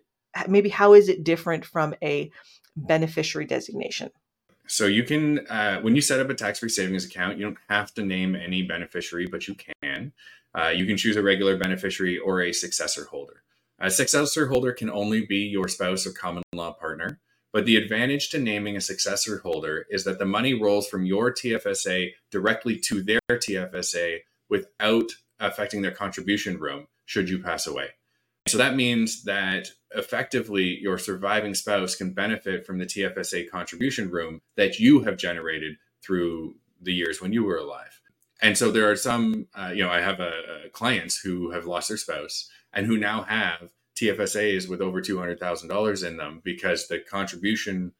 maybe 0.47 0.69
how 0.69 0.93
is 0.93 1.09
it 1.09 1.23
different 1.23 1.65
from 1.65 1.95
a 2.03 2.31
beneficiary 2.75 3.45
designation? 3.45 4.09
So 4.67 4.85
you 4.85 5.03
can, 5.03 5.45
uh, 5.47 5.81
when 5.81 5.95
you 5.95 6.01
set 6.01 6.19
up 6.19 6.29
a 6.29 6.33
tax-free 6.33 6.69
savings 6.69 7.05
account, 7.05 7.37
you 7.37 7.45
don't 7.45 7.57
have 7.69 7.93
to 7.95 8.05
name 8.05 8.35
any 8.35 8.61
beneficiary, 8.63 9.27
but 9.27 9.47
you 9.47 9.55
can. 9.83 10.13
Uh, 10.55 10.69
you 10.69 10.85
can 10.85 10.97
choose 10.97 11.15
a 11.15 11.23
regular 11.23 11.57
beneficiary 11.57 12.17
or 12.17 12.41
a 12.41 12.53
successor 12.53 13.05
holder. 13.05 13.43
A 13.79 13.91
successor 13.91 14.47
holder 14.47 14.71
can 14.71 14.89
only 14.89 15.25
be 15.25 15.39
your 15.39 15.67
spouse 15.67 16.05
or 16.07 16.11
common 16.11 16.43
law 16.53 16.71
partner. 16.73 17.19
But 17.51 17.65
the 17.65 17.75
advantage 17.75 18.29
to 18.29 18.39
naming 18.39 18.75
a 18.75 18.81
successor 18.81 19.37
holder 19.37 19.85
is 19.89 20.03
that 20.05 20.17
the 20.17 20.25
money 20.25 20.55
rolls 20.55 20.87
from 20.87 21.05
your 21.05 21.31
TFSA 21.31 22.13
directly 22.31 22.77
to 22.79 23.03
their 23.03 23.19
TFSA 23.29 24.21
without 24.49 25.11
affecting 25.39 25.83
their 25.83 25.91
contribution 25.91 26.57
room 26.57 26.87
should 27.05 27.29
you 27.29 27.39
pass 27.39 27.67
away. 27.67 27.89
So 28.47 28.57
that 28.57 28.75
means 28.75 29.23
that 29.23 29.69
effectively 29.95 30.77
your 30.81 30.97
surviving 30.97 31.53
spouse 31.53 31.95
can 31.95 32.13
benefit 32.13 32.65
from 32.65 32.77
the 32.77 32.85
TFSA 32.85 33.49
contribution 33.49 34.09
room 34.09 34.41
that 34.57 34.79
you 34.79 35.01
have 35.01 35.17
generated 35.17 35.77
through 36.03 36.55
the 36.81 36.93
years 36.93 37.21
when 37.21 37.31
you 37.31 37.43
were 37.43 37.57
alive. 37.57 38.01
And 38.41 38.57
so 38.57 38.71
there 38.71 38.91
are 38.91 38.97
some, 38.97 39.47
uh, 39.55 39.71
you 39.73 39.83
know, 39.83 39.89
I 39.89 40.01
have 40.01 40.19
clients 40.73 41.17
who 41.19 41.51
have 41.51 41.65
lost 41.65 41.87
their 41.87 41.97
spouse 41.97 42.49
and 42.73 42.85
who 42.85 42.97
now 42.97 43.23
have 43.23 43.71
TFSAs 43.95 44.67
with 44.67 44.81
over 44.81 45.01
$200,000 45.01 46.07
in 46.07 46.17
them 46.17 46.41
because 46.43 46.87
the 46.87 46.99
contribution, 46.99 47.93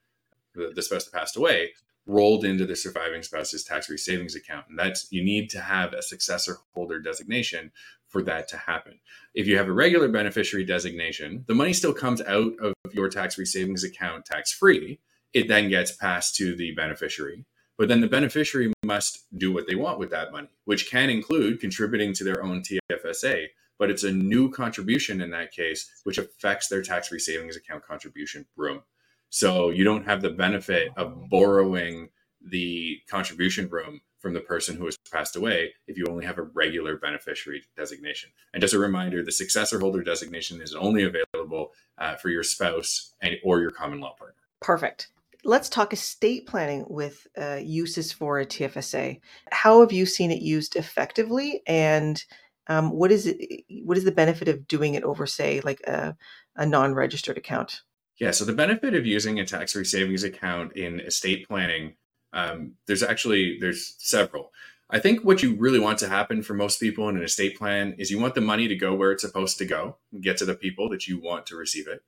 the, 0.53 0.73
the 0.75 0.81
spouse 0.81 1.05
that 1.05 1.17
passed 1.17 1.37
away, 1.37 1.71
rolled 2.05 2.43
into 2.43 2.65
the 2.65 2.75
surviving 2.75 3.23
spouse's 3.23 3.63
tax-free 3.63 3.97
savings 3.97 4.35
account. 4.35 4.65
And 4.67 4.77
that's, 4.77 5.09
you 5.11 5.23
need 5.23 5.49
to 5.51 5.61
have 5.61 5.93
a 5.93 6.01
successor 6.01 6.57
holder 6.73 6.99
designation 6.99 7.71
for 8.13 8.21
that 8.21 8.47
to 8.49 8.57
happen. 8.57 8.99
If 9.33 9.47
you 9.47 9.57
have 9.57 9.67
a 9.67 9.73
regular 9.73 10.07
beneficiary 10.07 10.63
designation, 10.63 11.43
the 11.47 11.55
money 11.55 11.73
still 11.73 11.93
comes 11.93 12.21
out 12.21 12.53
of 12.61 12.73
your 12.93 13.09
tax 13.09 13.35
free 13.35 13.45
savings 13.45 13.83
account 13.83 14.25
tax 14.25 14.53
free. 14.53 14.99
It 15.33 15.47
then 15.47 15.67
gets 15.67 15.91
passed 15.91 16.35
to 16.35 16.55
the 16.55 16.73
beneficiary. 16.75 17.43
But 17.75 17.87
then 17.87 18.01
the 18.01 18.07
beneficiary 18.07 18.71
must 18.85 19.25
do 19.35 19.51
what 19.51 19.65
they 19.67 19.73
want 19.73 19.97
with 19.97 20.11
that 20.11 20.31
money, 20.31 20.49
which 20.65 20.91
can 20.91 21.09
include 21.09 21.59
contributing 21.59 22.13
to 22.13 22.23
their 22.23 22.43
own 22.43 22.61
TFSA. 22.61 23.47
But 23.79 23.89
it's 23.89 24.03
a 24.03 24.11
new 24.11 24.51
contribution 24.51 25.19
in 25.19 25.31
that 25.31 25.51
case, 25.51 25.89
which 26.03 26.19
affects 26.19 26.67
their 26.67 26.83
tax 26.83 27.07
free 27.07 27.17
savings 27.17 27.57
account 27.57 27.83
contribution 27.83 28.45
room. 28.55 28.83
So 29.31 29.71
you 29.71 29.83
don't 29.83 30.05
have 30.05 30.21
the 30.21 30.29
benefit 30.29 30.91
of 30.95 31.31
borrowing 31.31 32.09
the 32.45 32.99
contribution 33.09 33.67
room 33.69 34.01
from 34.23 34.33
the 34.33 34.39
person 34.39 34.77
who 34.77 34.85
has 34.85 34.97
passed 35.11 35.35
away 35.35 35.73
if 35.85 35.97
you 35.97 36.05
only 36.09 36.25
have 36.25 36.37
a 36.39 36.43
regular 36.43 36.97
beneficiary 36.97 37.61
designation. 37.75 38.31
And 38.53 38.61
just 38.61 38.73
a 38.73 38.79
reminder, 38.79 39.21
the 39.21 39.33
successor 39.33 39.79
holder 39.79 40.01
designation 40.01 40.61
is 40.61 40.73
only 40.73 41.03
available 41.03 41.73
uh, 41.97 42.15
for 42.15 42.29
your 42.29 42.41
spouse 42.41 43.13
and, 43.21 43.35
or 43.43 43.59
your 43.59 43.69
common 43.69 43.99
law 43.99 44.15
partner. 44.17 44.41
Perfect. 44.61 45.09
Let's 45.43 45.67
talk 45.67 45.91
estate 45.91 46.47
planning 46.47 46.85
with 46.87 47.27
uh, 47.37 47.59
uses 47.61 48.13
for 48.13 48.39
a 48.39 48.45
TFSA. 48.45 49.19
How 49.51 49.81
have 49.81 49.91
you 49.91 50.05
seen 50.05 50.31
it 50.31 50.41
used 50.41 50.77
effectively, 50.77 51.61
and 51.67 52.23
um, 52.67 52.91
what 52.91 53.11
is 53.11 53.27
it? 53.27 53.65
What 53.83 53.97
is 53.97 54.05
the 54.05 54.13
benefit 54.13 54.47
of 54.47 54.69
doing 54.69 54.93
it 54.93 55.03
over, 55.03 55.27
say, 55.27 55.59
like 55.59 55.81
a, 55.81 56.15
a 56.55 56.65
non-registered 56.65 57.37
account? 57.37 57.81
Yeah, 58.19 58.31
so 58.31 58.45
the 58.45 58.53
benefit 58.53 58.93
of 58.93 59.05
using 59.05 59.37
a 59.37 59.45
tax-free 59.45 59.83
savings 59.83 60.23
account 60.23 60.77
in 60.77 61.01
estate 61.01 61.45
planning, 61.45 61.95
um, 62.33 62.73
there's 62.87 63.03
actually 63.03 63.57
there's 63.59 63.95
several. 63.99 64.51
I 64.89 64.99
think 64.99 65.23
what 65.23 65.41
you 65.41 65.55
really 65.55 65.79
want 65.79 65.97
to 65.99 66.09
happen 66.09 66.43
for 66.43 66.53
most 66.53 66.79
people 66.79 67.09
in 67.09 67.17
an 67.17 67.23
estate 67.23 67.57
plan 67.57 67.95
is 67.97 68.11
you 68.11 68.19
want 68.19 68.35
the 68.35 68.41
money 68.41 68.67
to 68.67 68.75
go 68.75 68.93
where 68.93 69.11
it's 69.11 69.23
supposed 69.23 69.57
to 69.59 69.65
go, 69.65 69.97
get 70.21 70.37
to 70.37 70.45
the 70.45 70.55
people 70.55 70.89
that 70.89 71.07
you 71.07 71.19
want 71.19 71.47
to 71.47 71.55
receive 71.55 71.87
it, 71.87 72.03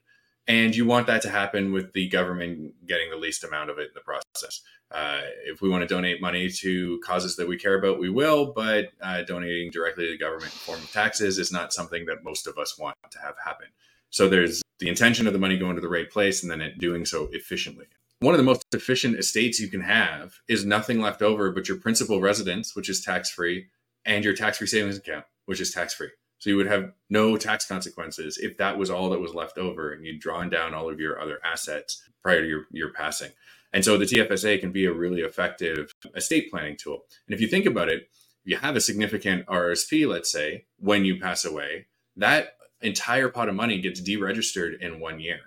and 0.48 0.76
you 0.76 0.86
want 0.86 1.08
that 1.08 1.22
to 1.24 1.30
happen 1.30 1.72
with 1.72 1.94
the 1.94 2.08
government 2.10 2.74
getting 2.88 3.10
the 3.10 3.16
least 3.16 3.44
amount 3.44 3.70
of 3.70 3.80
it 3.80 3.88
in 3.88 3.94
the 3.96 4.02
process. 4.02 4.62
Uh, 4.92 5.22
if 5.46 5.62
we 5.62 5.70
want 5.70 5.82
to 5.82 5.88
donate 5.88 6.22
money 6.22 6.50
to 6.50 7.00
causes 7.04 7.36
that 7.36 7.48
we 7.48 7.58
care 7.58 7.78
about, 7.78 8.00
we 8.00 8.10
will, 8.10 8.54
but 8.54 8.90
uh, 9.02 9.24
donating 9.24 9.72
directly 9.72 10.06
to 10.06 10.12
the 10.12 10.18
government 10.18 10.52
in 10.52 10.60
form 10.60 10.80
of 10.80 10.92
taxes 10.92 11.40
is 11.40 11.52
not 11.52 11.74
something 11.74 12.06
that 12.06 12.24
most 12.24 12.46
of 12.46 12.58
us 12.58 12.78
want 12.78 12.96
to 13.10 13.20
have 13.20 13.36
happen. 13.44 13.68
So 14.12 14.30
there's 14.30 14.62
the 14.80 14.90
intention 14.90 15.26
of 15.26 15.34
the 15.34 15.40
money 15.40 15.58
going 15.58 15.76
to 15.76 15.82
the 15.82 15.90
right 15.90 16.10
place 16.10 16.44
and 16.44 16.52
then 16.52 16.62
it 16.62 16.78
doing 16.78 17.06
so 17.06 17.30
efficiently. 17.32 17.88
One 18.20 18.34
of 18.34 18.38
the 18.38 18.44
most 18.46 18.66
efficient 18.74 19.18
estates 19.18 19.60
you 19.60 19.68
can 19.68 19.82
have 19.82 20.36
is 20.48 20.66
nothing 20.66 21.02
left 21.02 21.22
over 21.22 21.52
but 21.52 21.68
your 21.68 21.78
principal 21.78 22.22
residence, 22.22 22.76
which 22.76 22.90
is 22.90 23.02
tax 23.04 23.30
free, 23.30 23.68
and 24.06 24.24
your 24.24 24.34
tax 24.34 24.58
free 24.58 24.68
savings 24.68 24.98
account, 24.98 25.26
which 25.46 25.60
is 25.60 25.72
tax 25.72 25.94
free. 25.94 26.10
So 26.40 26.50
you 26.50 26.58
would 26.58 26.68
have 26.68 26.94
no 27.10 27.38
tax 27.38 27.66
consequences 27.66 28.38
if 28.38 28.58
that 28.58 28.78
was 28.78 28.90
all 28.90 29.10
that 29.10 29.20
was 29.20 29.34
left 29.34 29.58
over 29.58 29.92
and 29.92 30.06
you'd 30.06 30.20
drawn 30.20 30.50
down 30.50 30.74
all 30.74 30.90
of 30.90 31.00
your 31.00 31.20
other 31.20 31.40
assets 31.44 32.04
prior 32.22 32.42
to 32.42 32.48
your, 32.48 32.68
your 32.72 32.94
passing. 32.94 33.32
And 33.74 33.84
so 33.84 33.98
the 33.98 34.06
TFSA 34.06 34.62
can 34.62 34.72
be 34.72 34.86
a 34.86 34.94
really 34.94 35.22
effective 35.22 35.92
estate 36.16 36.50
planning 36.50 36.78
tool. 36.78 37.04
And 37.28 37.34
if 37.34 37.42
you 37.42 37.48
think 37.48 37.66
about 37.66 37.90
it, 37.90 38.04
if 38.04 38.52
you 38.52 38.58
have 38.58 38.76
a 38.76 38.82
significant 38.82 39.46
RSP, 39.48 40.08
let's 40.08 40.32
say, 40.32 40.66
when 40.78 41.04
you 41.04 41.20
pass 41.20 41.44
away, 41.44 41.88
that 42.16 42.58
entire 42.82 43.28
pot 43.28 43.50
of 43.50 43.56
money 43.56 43.82
gets 43.82 44.00
deregistered 44.00 44.80
in 44.80 45.00
one 45.00 45.20
year. 45.20 45.40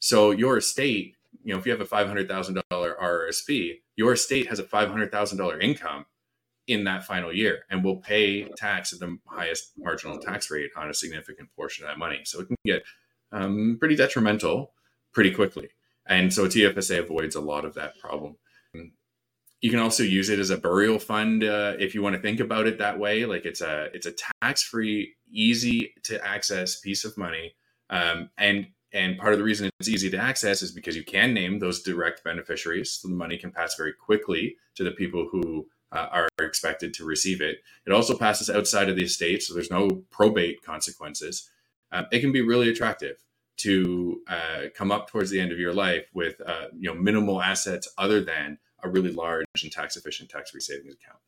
So 0.00 0.30
your 0.30 0.56
estate, 0.56 1.14
you 1.48 1.54
know, 1.54 1.58
if 1.58 1.64
you 1.64 1.72
have 1.72 1.80
a 1.80 1.86
$500,000 1.86 2.62
RSP, 2.70 3.80
your 3.96 4.16
state 4.16 4.48
has 4.48 4.58
a 4.58 4.64
$500,000 4.64 5.62
income 5.62 6.04
in 6.66 6.84
that 6.84 7.06
final 7.06 7.32
year 7.32 7.64
and 7.70 7.82
will 7.82 7.96
pay 7.96 8.44
tax 8.58 8.92
at 8.92 9.00
the 9.00 9.16
highest 9.26 9.72
marginal 9.78 10.18
tax 10.18 10.50
rate 10.50 10.70
on 10.76 10.90
a 10.90 10.94
significant 10.94 11.48
portion 11.56 11.86
of 11.86 11.90
that 11.90 11.98
money. 11.98 12.20
So 12.24 12.40
it 12.40 12.48
can 12.48 12.56
get 12.66 12.82
um, 13.32 13.78
pretty 13.80 13.96
detrimental 13.96 14.74
pretty 15.14 15.30
quickly. 15.30 15.70
And 16.04 16.34
so 16.34 16.44
a 16.44 16.48
TFSA 16.48 16.98
avoids 16.98 17.34
a 17.34 17.40
lot 17.40 17.64
of 17.64 17.72
that 17.76 17.98
problem. 17.98 18.36
You 19.62 19.70
can 19.70 19.80
also 19.80 20.02
use 20.02 20.28
it 20.28 20.38
as 20.38 20.50
a 20.50 20.58
burial 20.58 20.98
fund 20.98 21.44
uh, 21.44 21.76
if 21.78 21.94
you 21.94 22.02
want 22.02 22.14
to 22.14 22.20
think 22.20 22.40
about 22.40 22.66
it 22.66 22.76
that 22.76 22.98
way. 22.98 23.24
Like 23.24 23.46
it's 23.46 23.62
a 23.62 23.88
it's 23.94 24.06
a 24.06 24.12
tax 24.42 24.62
free, 24.62 25.14
easy 25.32 25.94
to 26.04 26.22
access 26.24 26.78
piece 26.78 27.06
of 27.06 27.16
money, 27.16 27.54
um, 27.90 28.30
and 28.38 28.68
and 28.92 29.18
part 29.18 29.32
of 29.32 29.38
the 29.38 29.44
reason 29.44 29.70
it's 29.78 29.88
easy 29.88 30.10
to 30.10 30.16
access 30.16 30.62
is 30.62 30.72
because 30.72 30.96
you 30.96 31.04
can 31.04 31.34
name 31.34 31.58
those 31.58 31.82
direct 31.82 32.24
beneficiaries, 32.24 32.92
so 32.92 33.08
the 33.08 33.14
money 33.14 33.36
can 33.36 33.50
pass 33.50 33.74
very 33.76 33.92
quickly 33.92 34.56
to 34.76 34.84
the 34.84 34.92
people 34.92 35.28
who 35.30 35.66
uh, 35.92 36.08
are 36.10 36.28
expected 36.40 36.94
to 36.94 37.04
receive 37.04 37.40
it. 37.40 37.58
It 37.86 37.92
also 37.92 38.16
passes 38.16 38.50
outside 38.50 38.88
of 38.88 38.96
the 38.96 39.04
estate, 39.04 39.42
so 39.42 39.54
there's 39.54 39.70
no 39.70 39.88
probate 40.10 40.62
consequences. 40.62 41.50
Uh, 41.92 42.04
it 42.12 42.20
can 42.20 42.32
be 42.32 42.42
really 42.42 42.68
attractive 42.68 43.16
to 43.58 44.20
uh, 44.28 44.68
come 44.74 44.92
up 44.92 45.10
towards 45.10 45.30
the 45.30 45.40
end 45.40 45.52
of 45.52 45.58
your 45.58 45.72
life 45.72 46.06
with 46.14 46.40
uh, 46.46 46.66
you 46.78 46.88
know 46.88 46.98
minimal 46.98 47.42
assets 47.42 47.88
other 47.98 48.22
than 48.22 48.58
a 48.82 48.88
really 48.88 49.10
large 49.10 49.46
and 49.62 49.72
tax 49.72 49.96
efficient 49.96 50.30
tax 50.30 50.50
free 50.50 50.60
savings 50.60 50.94
account. 50.94 51.18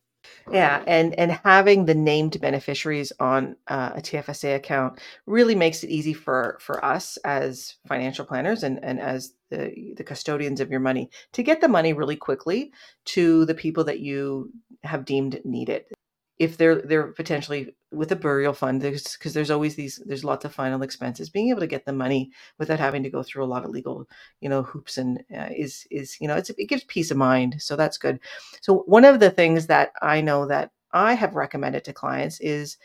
Yeah, 0.51 0.83
and 0.87 1.17
and 1.17 1.31
having 1.31 1.85
the 1.85 1.95
named 1.95 2.39
beneficiaries 2.41 3.11
on 3.19 3.55
uh, 3.67 3.91
a 3.95 4.01
TFSA 4.01 4.55
account 4.55 4.99
really 5.25 5.55
makes 5.55 5.83
it 5.83 5.89
easy 5.89 6.13
for 6.13 6.57
for 6.59 6.83
us 6.83 7.17
as 7.17 7.75
financial 7.87 8.25
planners 8.25 8.63
and 8.63 8.83
and 8.83 8.99
as 8.99 9.33
the 9.49 9.93
the 9.97 10.03
custodians 10.03 10.59
of 10.59 10.69
your 10.69 10.79
money 10.79 11.09
to 11.33 11.43
get 11.43 11.61
the 11.61 11.67
money 11.67 11.93
really 11.93 12.15
quickly 12.15 12.71
to 13.05 13.45
the 13.45 13.55
people 13.55 13.83
that 13.85 13.99
you 13.99 14.51
have 14.83 15.05
deemed 15.05 15.39
need 15.43 15.69
it 15.69 15.91
if 16.39 16.57
they're 16.57 16.81
they're 16.81 17.07
potentially 17.07 17.75
with 17.91 18.11
a 18.11 18.15
burial 18.15 18.53
fund 18.53 18.81
there's 18.81 19.13
because 19.13 19.33
there's 19.33 19.51
always 19.51 19.75
these 19.75 20.01
there's 20.05 20.23
lots 20.23 20.45
of 20.45 20.53
final 20.53 20.81
expenses. 20.81 21.29
Being 21.29 21.49
able 21.49 21.59
to 21.59 21.67
get 21.67 21.85
the 21.85 21.93
money 21.93 22.31
without 22.57 22.79
having 22.79 23.03
to 23.03 23.09
go 23.09 23.21
through 23.21 23.43
a 23.43 23.45
lot 23.45 23.65
of 23.65 23.71
legal 23.71 24.07
you 24.39 24.49
know 24.49 24.63
hoops 24.63 24.97
and 24.97 25.23
uh, 25.35 25.49
is 25.55 25.85
is 25.91 26.17
you 26.21 26.27
know 26.27 26.35
it's 26.35 26.49
it 26.51 26.69
gives 26.69 26.83
peace 26.85 27.11
of 27.11 27.17
mind 27.17 27.55
so 27.59 27.75
that's 27.75 27.97
good. 27.97 28.19
So 28.61 28.79
one 28.87 29.05
of 29.05 29.19
the 29.19 29.29
things 29.31 29.67
that 29.67 29.91
i 30.01 30.21
know 30.21 30.47
that 30.47 30.71
i 30.93 31.13
have 31.13 31.35
recommended 31.35 31.83
to 31.85 31.93
clients 31.93 32.39
is 32.39 32.77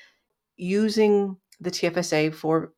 using 0.56 1.36
the 1.60 1.70
tfsa 1.70 2.34
for 2.34 2.72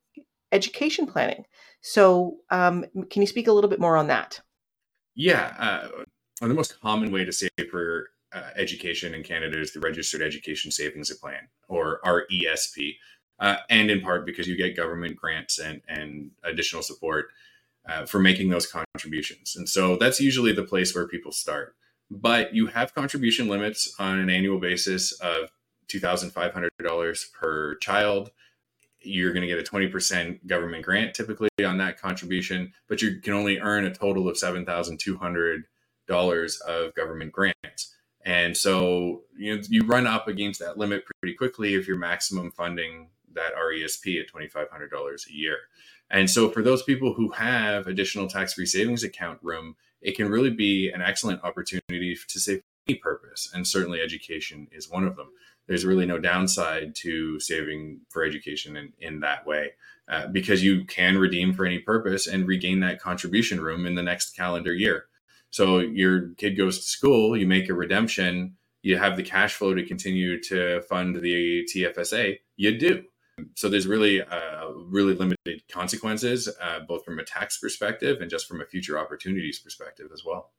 education 0.53 1.07
planning. 1.07 1.45
So 1.81 2.39
um, 2.51 2.85
can 3.11 3.23
you 3.23 3.27
speak 3.27 3.49
a 3.49 3.53
little 3.53 3.71
bit 3.71 3.81
more 3.81 3.97
on 3.97 4.09
that? 4.09 4.41
Yeah 5.15 5.55
uh, 5.59 6.05
the 6.47 6.55
most 6.55 6.81
common 6.81 7.11
way 7.11 7.25
to 7.25 7.33
save 7.33 7.51
for 7.71 8.11
uh, 8.33 8.51
education 8.57 9.15
in 9.15 9.23
Canada 9.23 9.61
is 9.61 9.73
the 9.73 9.81
Registered 9.81 10.23
Education 10.23 10.71
Savings 10.71 11.15
Plan, 11.17 11.49
or 11.69 12.01
RESP, 12.05 12.97
uh, 13.41 13.57
and 13.71 13.91
in 13.91 14.01
part 14.01 14.27
because 14.27 14.47
you 14.47 14.57
get 14.57 14.77
government 14.77 15.17
grants 15.17 15.59
and, 15.59 15.81
and 15.89 16.31
additional 16.45 16.83
support 16.83 17.29
uh, 17.89 18.05
for 18.05 18.19
making 18.19 18.51
those 18.51 18.67
contributions. 18.67 19.57
And 19.57 19.69
so 19.69 19.97
that's 19.97 20.21
usually 20.21 20.53
the 20.53 20.65
place 20.65 20.95
where 20.95 21.09
people 21.09 21.33
start. 21.33 21.75
But 22.11 22.55
you 22.55 22.67
have 22.67 22.95
contribution 22.95 23.49
limits 23.49 23.95
on 23.99 24.19
an 24.19 24.31
annual 24.31 24.59
basis 24.59 25.13
of 25.13 25.51
$2,500 25.89 27.33
per 27.33 27.77
child. 27.77 28.31
You're 29.01 29.33
going 29.33 29.47
to 29.47 29.47
get 29.47 29.59
a 29.59 29.71
20% 29.71 30.47
government 30.47 30.85
grant 30.85 31.15
typically 31.15 31.49
on 31.65 31.79
that 31.79 32.01
contribution, 32.01 32.73
but 32.89 33.01
you 33.01 33.21
can 33.21 33.33
only 33.33 33.59
earn 33.59 33.85
a 33.85 33.95
total 33.95 34.29
of 34.29 34.37
$7,200 34.37 36.61
of 36.67 36.95
government 36.95 37.33
grants. 37.33 37.95
And 38.25 38.57
so 38.57 39.23
you 39.37 39.57
know, 39.57 39.63
you 39.69 39.85
run 39.85 40.07
up 40.07 40.29
against 40.29 40.61
that 40.61 40.77
limit 40.77 41.05
pretty 41.21 41.35
quickly 41.35 41.75
if 41.75 41.87
you're 41.87 41.97
maximum 41.97 42.51
funding 42.51 43.09
that 43.35 43.55
RESP 43.55 44.21
at 44.21 44.33
$2,500 44.33 45.29
a 45.29 45.33
year. 45.33 45.59
And 46.11 46.31
so 46.31 46.51
for 46.51 46.63
those 46.63 46.83
people 46.83 47.13
who 47.15 47.31
have 47.31 47.87
additional 47.87 48.29
tax-free 48.29 48.67
savings 48.67 49.05
account 49.05 49.39
room, 49.43 49.77
it 50.01 50.17
can 50.17 50.29
really 50.29 50.51
be 50.51 50.91
an 50.91 51.03
excellent 51.03 51.45
opportunity 51.45 52.17
to 52.29 52.41
save 52.41 52.63
any 52.89 52.99
purpose. 52.99 53.51
And 53.53 53.67
certainly 53.67 54.01
education 54.01 54.69
is 54.73 54.89
one 54.89 55.05
of 55.05 55.17
them. 55.17 55.31
There's 55.67 55.85
really 55.85 56.07
no 56.07 56.19
downside 56.19 56.95
to 56.97 57.39
saving 57.41 58.01
for 58.09 58.25
education 58.25 58.77
in, 58.77 58.93
in 58.99 59.21
that 59.21 59.47
way 59.47 59.73
uh, 60.09 60.29
because 60.29 60.65
you 60.65 60.85
can 60.87 61.19
redeem 61.19 61.53
for 61.53 61.67
any 61.67 61.79
purpose 61.79 62.27
and 62.27 62.49
regain 62.49 62.81
that 62.81 63.01
contribution 63.01 63.61
room 63.61 63.87
in 63.87 63.95
the 63.95 64.03
next 64.03 64.35
calendar 64.35 64.73
year. 64.73 65.07
So 65.51 65.79
your 65.79 66.31
kid 66.37 66.57
goes 66.57 66.79
to 66.79 66.85
school, 66.85 67.37
you 67.37 67.47
make 67.47 67.69
a 67.69 67.75
redemption, 67.75 68.57
you 68.83 68.97
have 68.99 69.17
the 69.17 69.23
cash 69.23 69.55
flow 69.55 69.75
to 69.75 69.85
continue 69.85 70.41
to 70.45 70.83
fund 70.83 71.17
the 71.17 71.67
TFSA, 71.75 72.39
you 72.57 72.79
do. 72.79 73.05
So 73.55 73.69
there's 73.69 73.87
really, 73.87 74.21
uh, 74.21 74.71
really 74.87 75.15
limited 75.15 75.63
consequences, 75.71 76.49
uh, 76.61 76.81
both 76.81 77.05
from 77.05 77.19
a 77.19 77.25
tax 77.25 77.59
perspective 77.59 78.21
and 78.21 78.31
just 78.31 78.47
from 78.47 78.61
a 78.61 78.67
future 78.67 78.99
opportunities 78.99 79.59
perspective 79.61 80.09
as 80.13 80.25
well. 80.25 80.53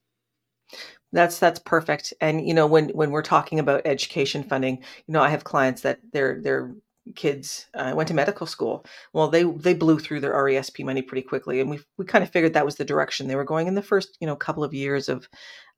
That's 1.12 1.40
that's 1.40 1.60
perfect. 1.60 2.14
And 2.22 2.48
you 2.48 2.54
know, 2.54 2.68
when 2.68 2.90
when 2.90 3.12
we're 3.12 3.24
talking 3.24 3.60
about 3.60 3.82
education 3.86 4.44
funding, 4.44 4.78
you 5.08 5.14
know, 5.14 5.22
I 5.22 5.30
have 5.30 5.44
clients 5.44 5.82
that 5.82 6.00
they're 6.14 6.40
they're 6.42 6.76
kids 7.16 7.68
uh, 7.74 7.94
went 7.96 8.08
to 8.08 8.14
medical 8.14 8.48
school. 8.48 8.86
Well, 9.14 9.30
they 9.30 9.44
they 9.44 9.74
blew 9.74 10.00
through 10.00 10.22
their 10.22 10.34
RESP 10.34 10.84
money 10.84 11.02
pretty 11.02 11.28
quickly, 11.28 11.60
and 11.60 11.70
we 11.70 11.80
we 11.98 12.06
kind 12.06 12.24
of 12.24 12.30
figured 12.30 12.54
that 12.54 12.66
was 12.66 12.76
the 12.76 12.86
direction 12.86 13.28
they 13.28 13.36
were 13.36 13.44
going 13.44 13.68
in 13.68 13.76
the 13.76 13.82
first 13.82 14.18
you 14.20 14.28
know 14.28 14.36
couple 14.36 14.64
of 14.64 14.74
years 14.74 15.10
of 15.10 15.28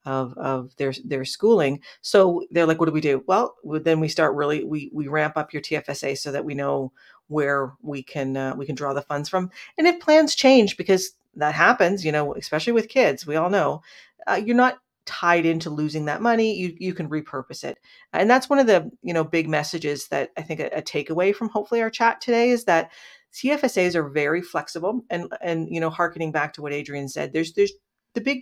of 0.06 0.34
of 0.38 0.76
their 0.78 0.94
their 1.06 1.26
schooling. 1.26 1.82
So 2.02 2.44
they're 2.52 2.66
like, 2.66 2.80
what 2.80 2.88
do 2.88 2.92
we 2.92 3.02
do? 3.02 3.24
Well, 3.28 3.56
then 3.64 4.00
we 4.00 4.08
start 4.08 4.36
really 4.36 4.64
we 4.64 4.90
we 4.94 5.08
ramp 5.08 5.38
up 5.38 5.54
your 5.54 5.62
TFSA 5.62 6.18
so 6.18 6.32
that 6.32 6.46
we 6.46 6.54
know 6.54 6.92
where 7.28 7.74
we 7.82 8.04
can 8.04 8.36
uh, 8.36 8.56
we 8.56 8.66
can 8.66 8.76
draw 8.76 8.94
the 8.94 9.02
funds 9.02 9.30
from. 9.30 9.50
And 9.78 9.88
if 9.88 10.00
plans 10.00 10.36
change, 10.36 10.78
because 10.78 11.12
that 11.36 11.56
happens, 11.56 12.04
you 12.06 12.12
know, 12.12 12.34
especially 12.36 12.74
with 12.74 12.90
kids, 12.90 13.26
we 13.26 13.36
all 13.36 13.50
know, 13.50 13.82
uh, 14.28 14.42
you're 14.44 14.56
not 14.56 14.80
tied 15.06 15.46
into 15.46 15.70
losing 15.70 16.06
that 16.06 16.22
money 16.22 16.56
you 16.56 16.76
you 16.80 16.94
can 16.94 17.10
repurpose 17.10 17.64
it. 17.64 17.78
And 18.14 18.30
that's 18.30 18.50
one 18.50 18.60
of 18.60 18.68
the 18.68 18.90
you 19.02 19.14
know 19.14 19.24
big 19.24 19.50
messages 19.50 20.08
that 20.10 20.30
i 20.38 20.42
think 20.42 20.60
a, 20.60 20.68
a 20.68 20.82
takeaway 20.82 21.34
from 21.34 21.50
hopefully 21.50 21.82
our 21.82 21.90
chat 21.90 22.22
today 22.22 22.50
is 22.50 22.66
that 22.66 22.92
tfsas 23.34 23.96
are 23.96 24.10
very 24.10 24.42
flexible 24.42 25.02
and 25.10 25.32
and 25.42 25.68
you 25.74 25.80
know 25.80 25.90
harkening 25.90 26.32
back 26.32 26.54
to 26.54 26.62
what 26.62 26.74
adrian 26.74 27.08
said 27.08 27.34
there's 27.34 27.54
there's 27.54 27.74
the 28.14 28.22
big 28.22 28.42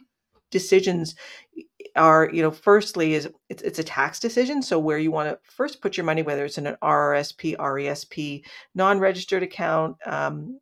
decisions 0.51 1.15
are 1.95 2.29
you 2.33 2.41
know 2.41 2.51
firstly 2.51 3.13
is 3.13 3.29
it's, 3.49 3.61
it's 3.61 3.79
a 3.79 3.83
tax 3.83 4.19
decision 4.19 4.61
so 4.61 4.79
where 4.79 4.97
you 4.97 5.11
want 5.11 5.29
to 5.29 5.37
first 5.51 5.81
put 5.81 5.95
your 5.95 6.05
money 6.05 6.23
whether 6.23 6.45
it's 6.45 6.57
in 6.57 6.67
an 6.67 6.77
rrsp 6.83 7.55
resp 7.57 8.43
non-registered 8.75 9.43
account 9.43 9.95
um, 10.05 10.59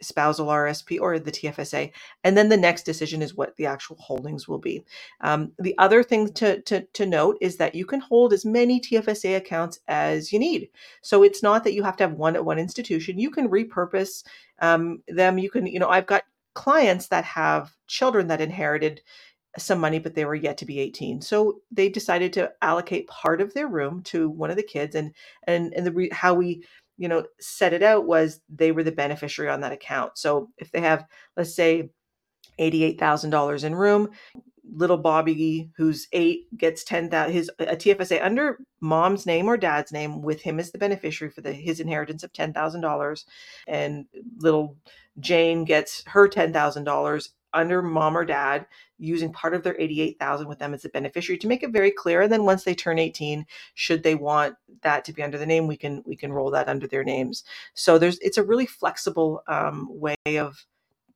spousal 0.00 0.46
RSP 0.46 1.00
or 1.00 1.18
the 1.18 1.32
TFSA. 1.32 1.92
And 2.24 2.36
then 2.36 2.48
the 2.48 2.56
next 2.56 2.84
decision 2.84 3.22
is 3.22 3.34
what 3.34 3.56
the 3.56 3.66
actual 3.66 3.96
holdings 3.96 4.46
will 4.48 4.58
be. 4.58 4.84
Um, 5.20 5.52
the 5.58 5.76
other 5.78 6.02
thing 6.02 6.32
to, 6.34 6.60
to, 6.62 6.82
to 6.82 7.06
note 7.06 7.38
is 7.40 7.56
that 7.56 7.74
you 7.74 7.86
can 7.86 8.00
hold 8.00 8.32
as 8.32 8.44
many 8.44 8.80
TFSA 8.80 9.36
accounts 9.36 9.80
as 9.88 10.32
you 10.32 10.38
need. 10.38 10.68
So 11.02 11.22
it's 11.22 11.42
not 11.42 11.64
that 11.64 11.74
you 11.74 11.82
have 11.82 11.96
to 11.98 12.04
have 12.04 12.14
one 12.14 12.36
at 12.36 12.44
one 12.44 12.58
institution. 12.58 13.18
You 13.18 13.30
can 13.30 13.48
repurpose 13.48 14.24
um, 14.60 15.02
them. 15.08 15.38
You 15.38 15.50
can, 15.50 15.66
you 15.66 15.78
know, 15.78 15.88
I've 15.88 16.06
got 16.06 16.24
clients 16.54 17.08
that 17.08 17.24
have 17.24 17.76
children 17.86 18.26
that 18.28 18.40
inherited 18.40 19.00
some 19.56 19.80
money, 19.80 19.98
but 19.98 20.14
they 20.14 20.24
were 20.24 20.34
yet 20.34 20.58
to 20.58 20.66
be 20.66 20.80
18. 20.80 21.20
So 21.20 21.60
they 21.70 21.88
decided 21.88 22.32
to 22.34 22.52
allocate 22.62 23.08
part 23.08 23.40
of 23.40 23.54
their 23.54 23.66
room 23.66 24.02
to 24.04 24.28
one 24.28 24.50
of 24.50 24.56
the 24.56 24.62
kids, 24.62 24.94
and 24.94 25.12
and 25.44 25.72
and 25.74 25.86
the 25.86 25.92
re- 25.92 26.10
how 26.12 26.34
we 26.34 26.64
you 26.98 27.08
know, 27.08 27.24
set 27.40 27.72
it 27.72 27.82
out 27.82 28.06
was 28.06 28.40
they 28.48 28.72
were 28.72 28.82
the 28.82 28.92
beneficiary 28.92 29.50
on 29.50 29.60
that 29.60 29.72
account. 29.72 30.18
So 30.18 30.50
if 30.58 30.70
they 30.72 30.80
have, 30.80 31.06
let's 31.36 31.54
say, 31.54 31.90
$88,000 32.58 33.64
in 33.64 33.74
room, 33.74 34.10
little 34.70 34.98
Bobby, 34.98 35.70
who's 35.76 36.08
eight, 36.12 36.46
gets 36.58 36.84
10,000, 36.84 37.32
his 37.32 37.50
a 37.60 37.76
TFSA 37.76 38.22
under 38.22 38.58
mom's 38.80 39.24
name 39.24 39.46
or 39.46 39.56
dad's 39.56 39.92
name 39.92 40.20
with 40.20 40.42
him 40.42 40.58
as 40.58 40.72
the 40.72 40.78
beneficiary 40.78 41.30
for 41.30 41.40
the, 41.40 41.52
his 41.52 41.80
inheritance 41.80 42.22
of 42.22 42.32
$10,000. 42.32 43.24
And 43.66 44.06
little 44.36 44.76
Jane 45.20 45.64
gets 45.64 46.02
her 46.06 46.28
$10,000 46.28 47.28
under 47.58 47.82
mom 47.82 48.16
or 48.16 48.24
dad 48.24 48.66
using 48.98 49.32
part 49.32 49.54
of 49.54 49.62
their 49.62 49.78
88,000 49.78 50.48
with 50.48 50.58
them 50.58 50.74
as 50.74 50.84
a 50.84 50.88
beneficiary 50.88 51.38
to 51.38 51.48
make 51.48 51.62
it 51.62 51.70
very 51.70 51.90
clear. 51.90 52.22
And 52.22 52.32
then 52.32 52.44
once 52.44 52.64
they 52.64 52.74
turn 52.74 52.98
18 52.98 53.46
should 53.74 54.02
they 54.02 54.14
want 54.14 54.56
that 54.82 55.04
to 55.04 55.12
be 55.12 55.22
under 55.22 55.38
the 55.38 55.46
name 55.46 55.66
we 55.66 55.76
can 55.76 56.02
we 56.06 56.16
can 56.16 56.32
roll 56.32 56.50
that 56.52 56.68
under 56.68 56.86
their 56.86 57.04
names. 57.04 57.44
So 57.74 57.98
there's 57.98 58.18
it's 58.20 58.38
a 58.38 58.42
really 58.42 58.66
flexible 58.66 59.42
um, 59.48 59.88
way 59.90 60.16
of 60.26 60.64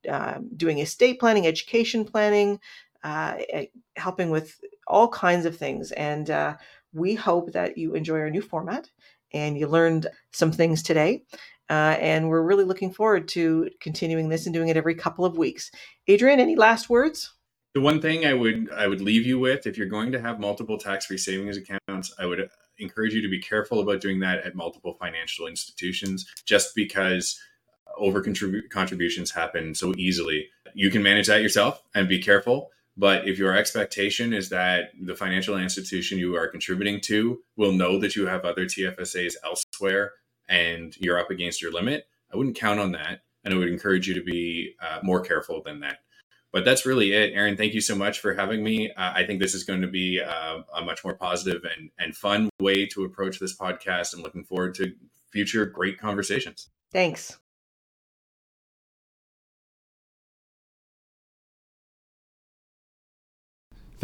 uh, 0.09 0.39
doing 0.57 0.79
estate 0.79 1.19
planning 1.19 1.47
education 1.47 2.05
planning 2.05 2.59
uh, 3.03 3.37
helping 3.95 4.29
with 4.29 4.59
all 4.87 5.07
kinds 5.09 5.45
of 5.45 5.57
things. 5.57 5.91
And 5.93 6.29
uh, 6.29 6.55
we 6.93 7.15
hope 7.15 7.51
that 7.53 7.77
you 7.77 7.95
enjoy 7.95 8.19
our 8.19 8.29
new 8.29 8.41
format 8.41 8.89
and 9.33 9.57
you 9.57 9.67
learned 9.67 10.07
some 10.31 10.51
things 10.51 10.83
today 10.83 11.23
uh, 11.69 11.97
and 11.99 12.29
we're 12.29 12.41
really 12.41 12.65
looking 12.65 12.91
forward 12.91 13.27
to 13.29 13.69
continuing 13.79 14.29
this 14.29 14.45
and 14.45 14.53
doing 14.53 14.69
it 14.69 14.77
every 14.77 14.95
couple 14.95 15.25
of 15.25 15.37
weeks. 15.37 15.71
Adrian, 16.07 16.39
any 16.39 16.55
last 16.55 16.89
words? 16.89 17.33
The 17.73 17.81
one 17.81 18.01
thing 18.01 18.25
I 18.25 18.33
would 18.33 18.71
I 18.71 18.87
would 18.87 19.01
leave 19.01 19.25
you 19.25 19.39
with, 19.39 19.65
if 19.65 19.77
you're 19.77 19.87
going 19.87 20.11
to 20.11 20.21
have 20.21 20.39
multiple 20.39 20.77
tax-free 20.77 21.17
savings 21.17 21.57
accounts, 21.57 22.13
I 22.19 22.25
would 22.25 22.47
encourage 22.77 23.13
you 23.13 23.21
to 23.21 23.29
be 23.29 23.41
careful 23.41 23.79
about 23.79 24.01
doing 24.01 24.19
that 24.19 24.45
at 24.45 24.55
multiple 24.55 24.93
financial 24.99 25.47
institutions, 25.47 26.27
just 26.45 26.75
because 26.75 27.39
over 27.97 28.23
contributions 28.69 29.31
happen 29.31 29.73
so 29.73 29.93
easily. 29.97 30.49
You 30.75 30.91
can 30.91 31.01
manage 31.01 31.27
that 31.27 31.41
yourself 31.41 31.81
and 31.95 32.07
be 32.07 32.19
careful. 32.19 32.69
But 32.95 33.27
if 33.27 33.39
your 33.39 33.55
expectation 33.55 34.33
is 34.33 34.49
that 34.49 34.91
the 35.01 35.15
financial 35.15 35.57
institution 35.57 36.19
you 36.19 36.35
are 36.35 36.47
contributing 36.47 36.99
to 37.01 37.41
will 37.55 37.71
know 37.71 37.99
that 37.99 38.15
you 38.15 38.27
have 38.27 38.45
other 38.45 38.65
TFSAs 38.65 39.35
elsewhere 39.43 40.13
and 40.47 40.95
you're 40.99 41.17
up 41.17 41.31
against 41.31 41.61
your 41.61 41.71
limit, 41.71 42.07
I 42.31 42.37
wouldn't 42.37 42.55
count 42.55 42.79
on 42.79 42.91
that. 42.91 43.21
And 43.43 43.53
I 43.53 43.57
would 43.57 43.69
encourage 43.69 44.07
you 44.07 44.13
to 44.13 44.23
be 44.23 44.75
uh, 44.81 44.99
more 45.03 45.21
careful 45.21 45.61
than 45.63 45.79
that. 45.81 45.99
But 46.53 46.65
that's 46.65 46.85
really 46.85 47.13
it. 47.13 47.33
Aaron, 47.33 47.57
thank 47.57 47.73
you 47.73 47.81
so 47.81 47.95
much 47.95 48.19
for 48.19 48.35
having 48.35 48.63
me. 48.63 48.91
Uh, 48.91 49.11
I 49.15 49.25
think 49.25 49.41
this 49.41 49.55
is 49.55 49.63
going 49.63 49.81
to 49.81 49.87
be 49.87 50.21
uh, 50.21 50.59
a 50.75 50.85
much 50.85 51.03
more 51.03 51.15
positive 51.15 51.63
and, 51.63 51.89
and 51.97 52.15
fun 52.15 52.49
way 52.61 52.85
to 52.87 53.03
approach 53.05 53.39
this 53.39 53.57
podcast. 53.57 54.13
I'm 54.13 54.21
looking 54.21 54.43
forward 54.43 54.75
to 54.75 54.93
future 55.31 55.65
great 55.65 55.99
conversations. 55.99 56.69
Thanks. 56.91 57.39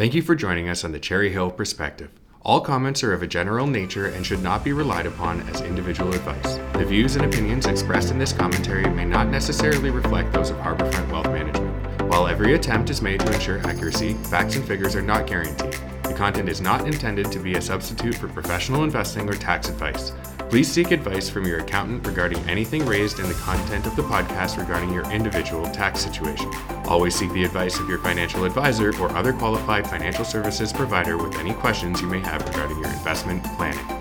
Thank 0.00 0.14
you 0.14 0.22
for 0.22 0.34
joining 0.34 0.70
us 0.70 0.82
on 0.82 0.92
the 0.92 0.98
Cherry 0.98 1.30
Hill 1.30 1.50
Perspective. 1.50 2.10
All 2.40 2.62
comments 2.62 3.04
are 3.04 3.12
of 3.12 3.22
a 3.22 3.26
general 3.26 3.66
nature 3.66 4.06
and 4.06 4.24
should 4.24 4.42
not 4.42 4.64
be 4.64 4.72
relied 4.72 5.04
upon 5.04 5.42
as 5.50 5.60
individual 5.60 6.14
advice. 6.14 6.58
The 6.72 6.86
views 6.86 7.16
and 7.16 7.26
opinions 7.26 7.66
expressed 7.66 8.10
in 8.10 8.18
this 8.18 8.32
commentary 8.32 8.88
may 8.88 9.04
not 9.04 9.28
necessarily 9.28 9.90
reflect 9.90 10.32
those 10.32 10.48
of 10.48 10.56
Harbourfront 10.56 11.12
Wealth 11.12 11.26
Management. 11.26 12.00
While 12.08 12.28
every 12.28 12.54
attempt 12.54 12.88
is 12.88 13.02
made 13.02 13.20
to 13.20 13.30
ensure 13.30 13.58
accuracy, 13.66 14.14
facts 14.14 14.56
and 14.56 14.64
figures 14.66 14.96
are 14.96 15.02
not 15.02 15.26
guaranteed. 15.26 15.78
The 16.02 16.14
content 16.16 16.48
is 16.48 16.62
not 16.62 16.86
intended 16.86 17.30
to 17.32 17.38
be 17.38 17.56
a 17.56 17.60
substitute 17.60 18.14
for 18.14 18.28
professional 18.28 18.84
investing 18.84 19.28
or 19.28 19.34
tax 19.34 19.68
advice. 19.68 20.12
Please 20.50 20.68
seek 20.68 20.90
advice 20.90 21.30
from 21.30 21.46
your 21.46 21.60
accountant 21.60 22.04
regarding 22.04 22.38
anything 22.50 22.84
raised 22.84 23.20
in 23.20 23.28
the 23.28 23.34
content 23.34 23.86
of 23.86 23.94
the 23.94 24.02
podcast 24.02 24.58
regarding 24.58 24.92
your 24.92 25.08
individual 25.12 25.64
tax 25.70 26.00
situation. 26.00 26.50
Always 26.86 27.14
seek 27.14 27.32
the 27.32 27.44
advice 27.44 27.78
of 27.78 27.88
your 27.88 27.98
financial 27.98 28.44
advisor 28.44 28.92
or 29.00 29.12
other 29.16 29.32
qualified 29.32 29.88
financial 29.88 30.24
services 30.24 30.72
provider 30.72 31.16
with 31.16 31.36
any 31.36 31.52
questions 31.54 32.00
you 32.00 32.08
may 32.08 32.18
have 32.18 32.44
regarding 32.48 32.78
your 32.78 32.88
investment 32.88 33.44
planning. 33.56 33.99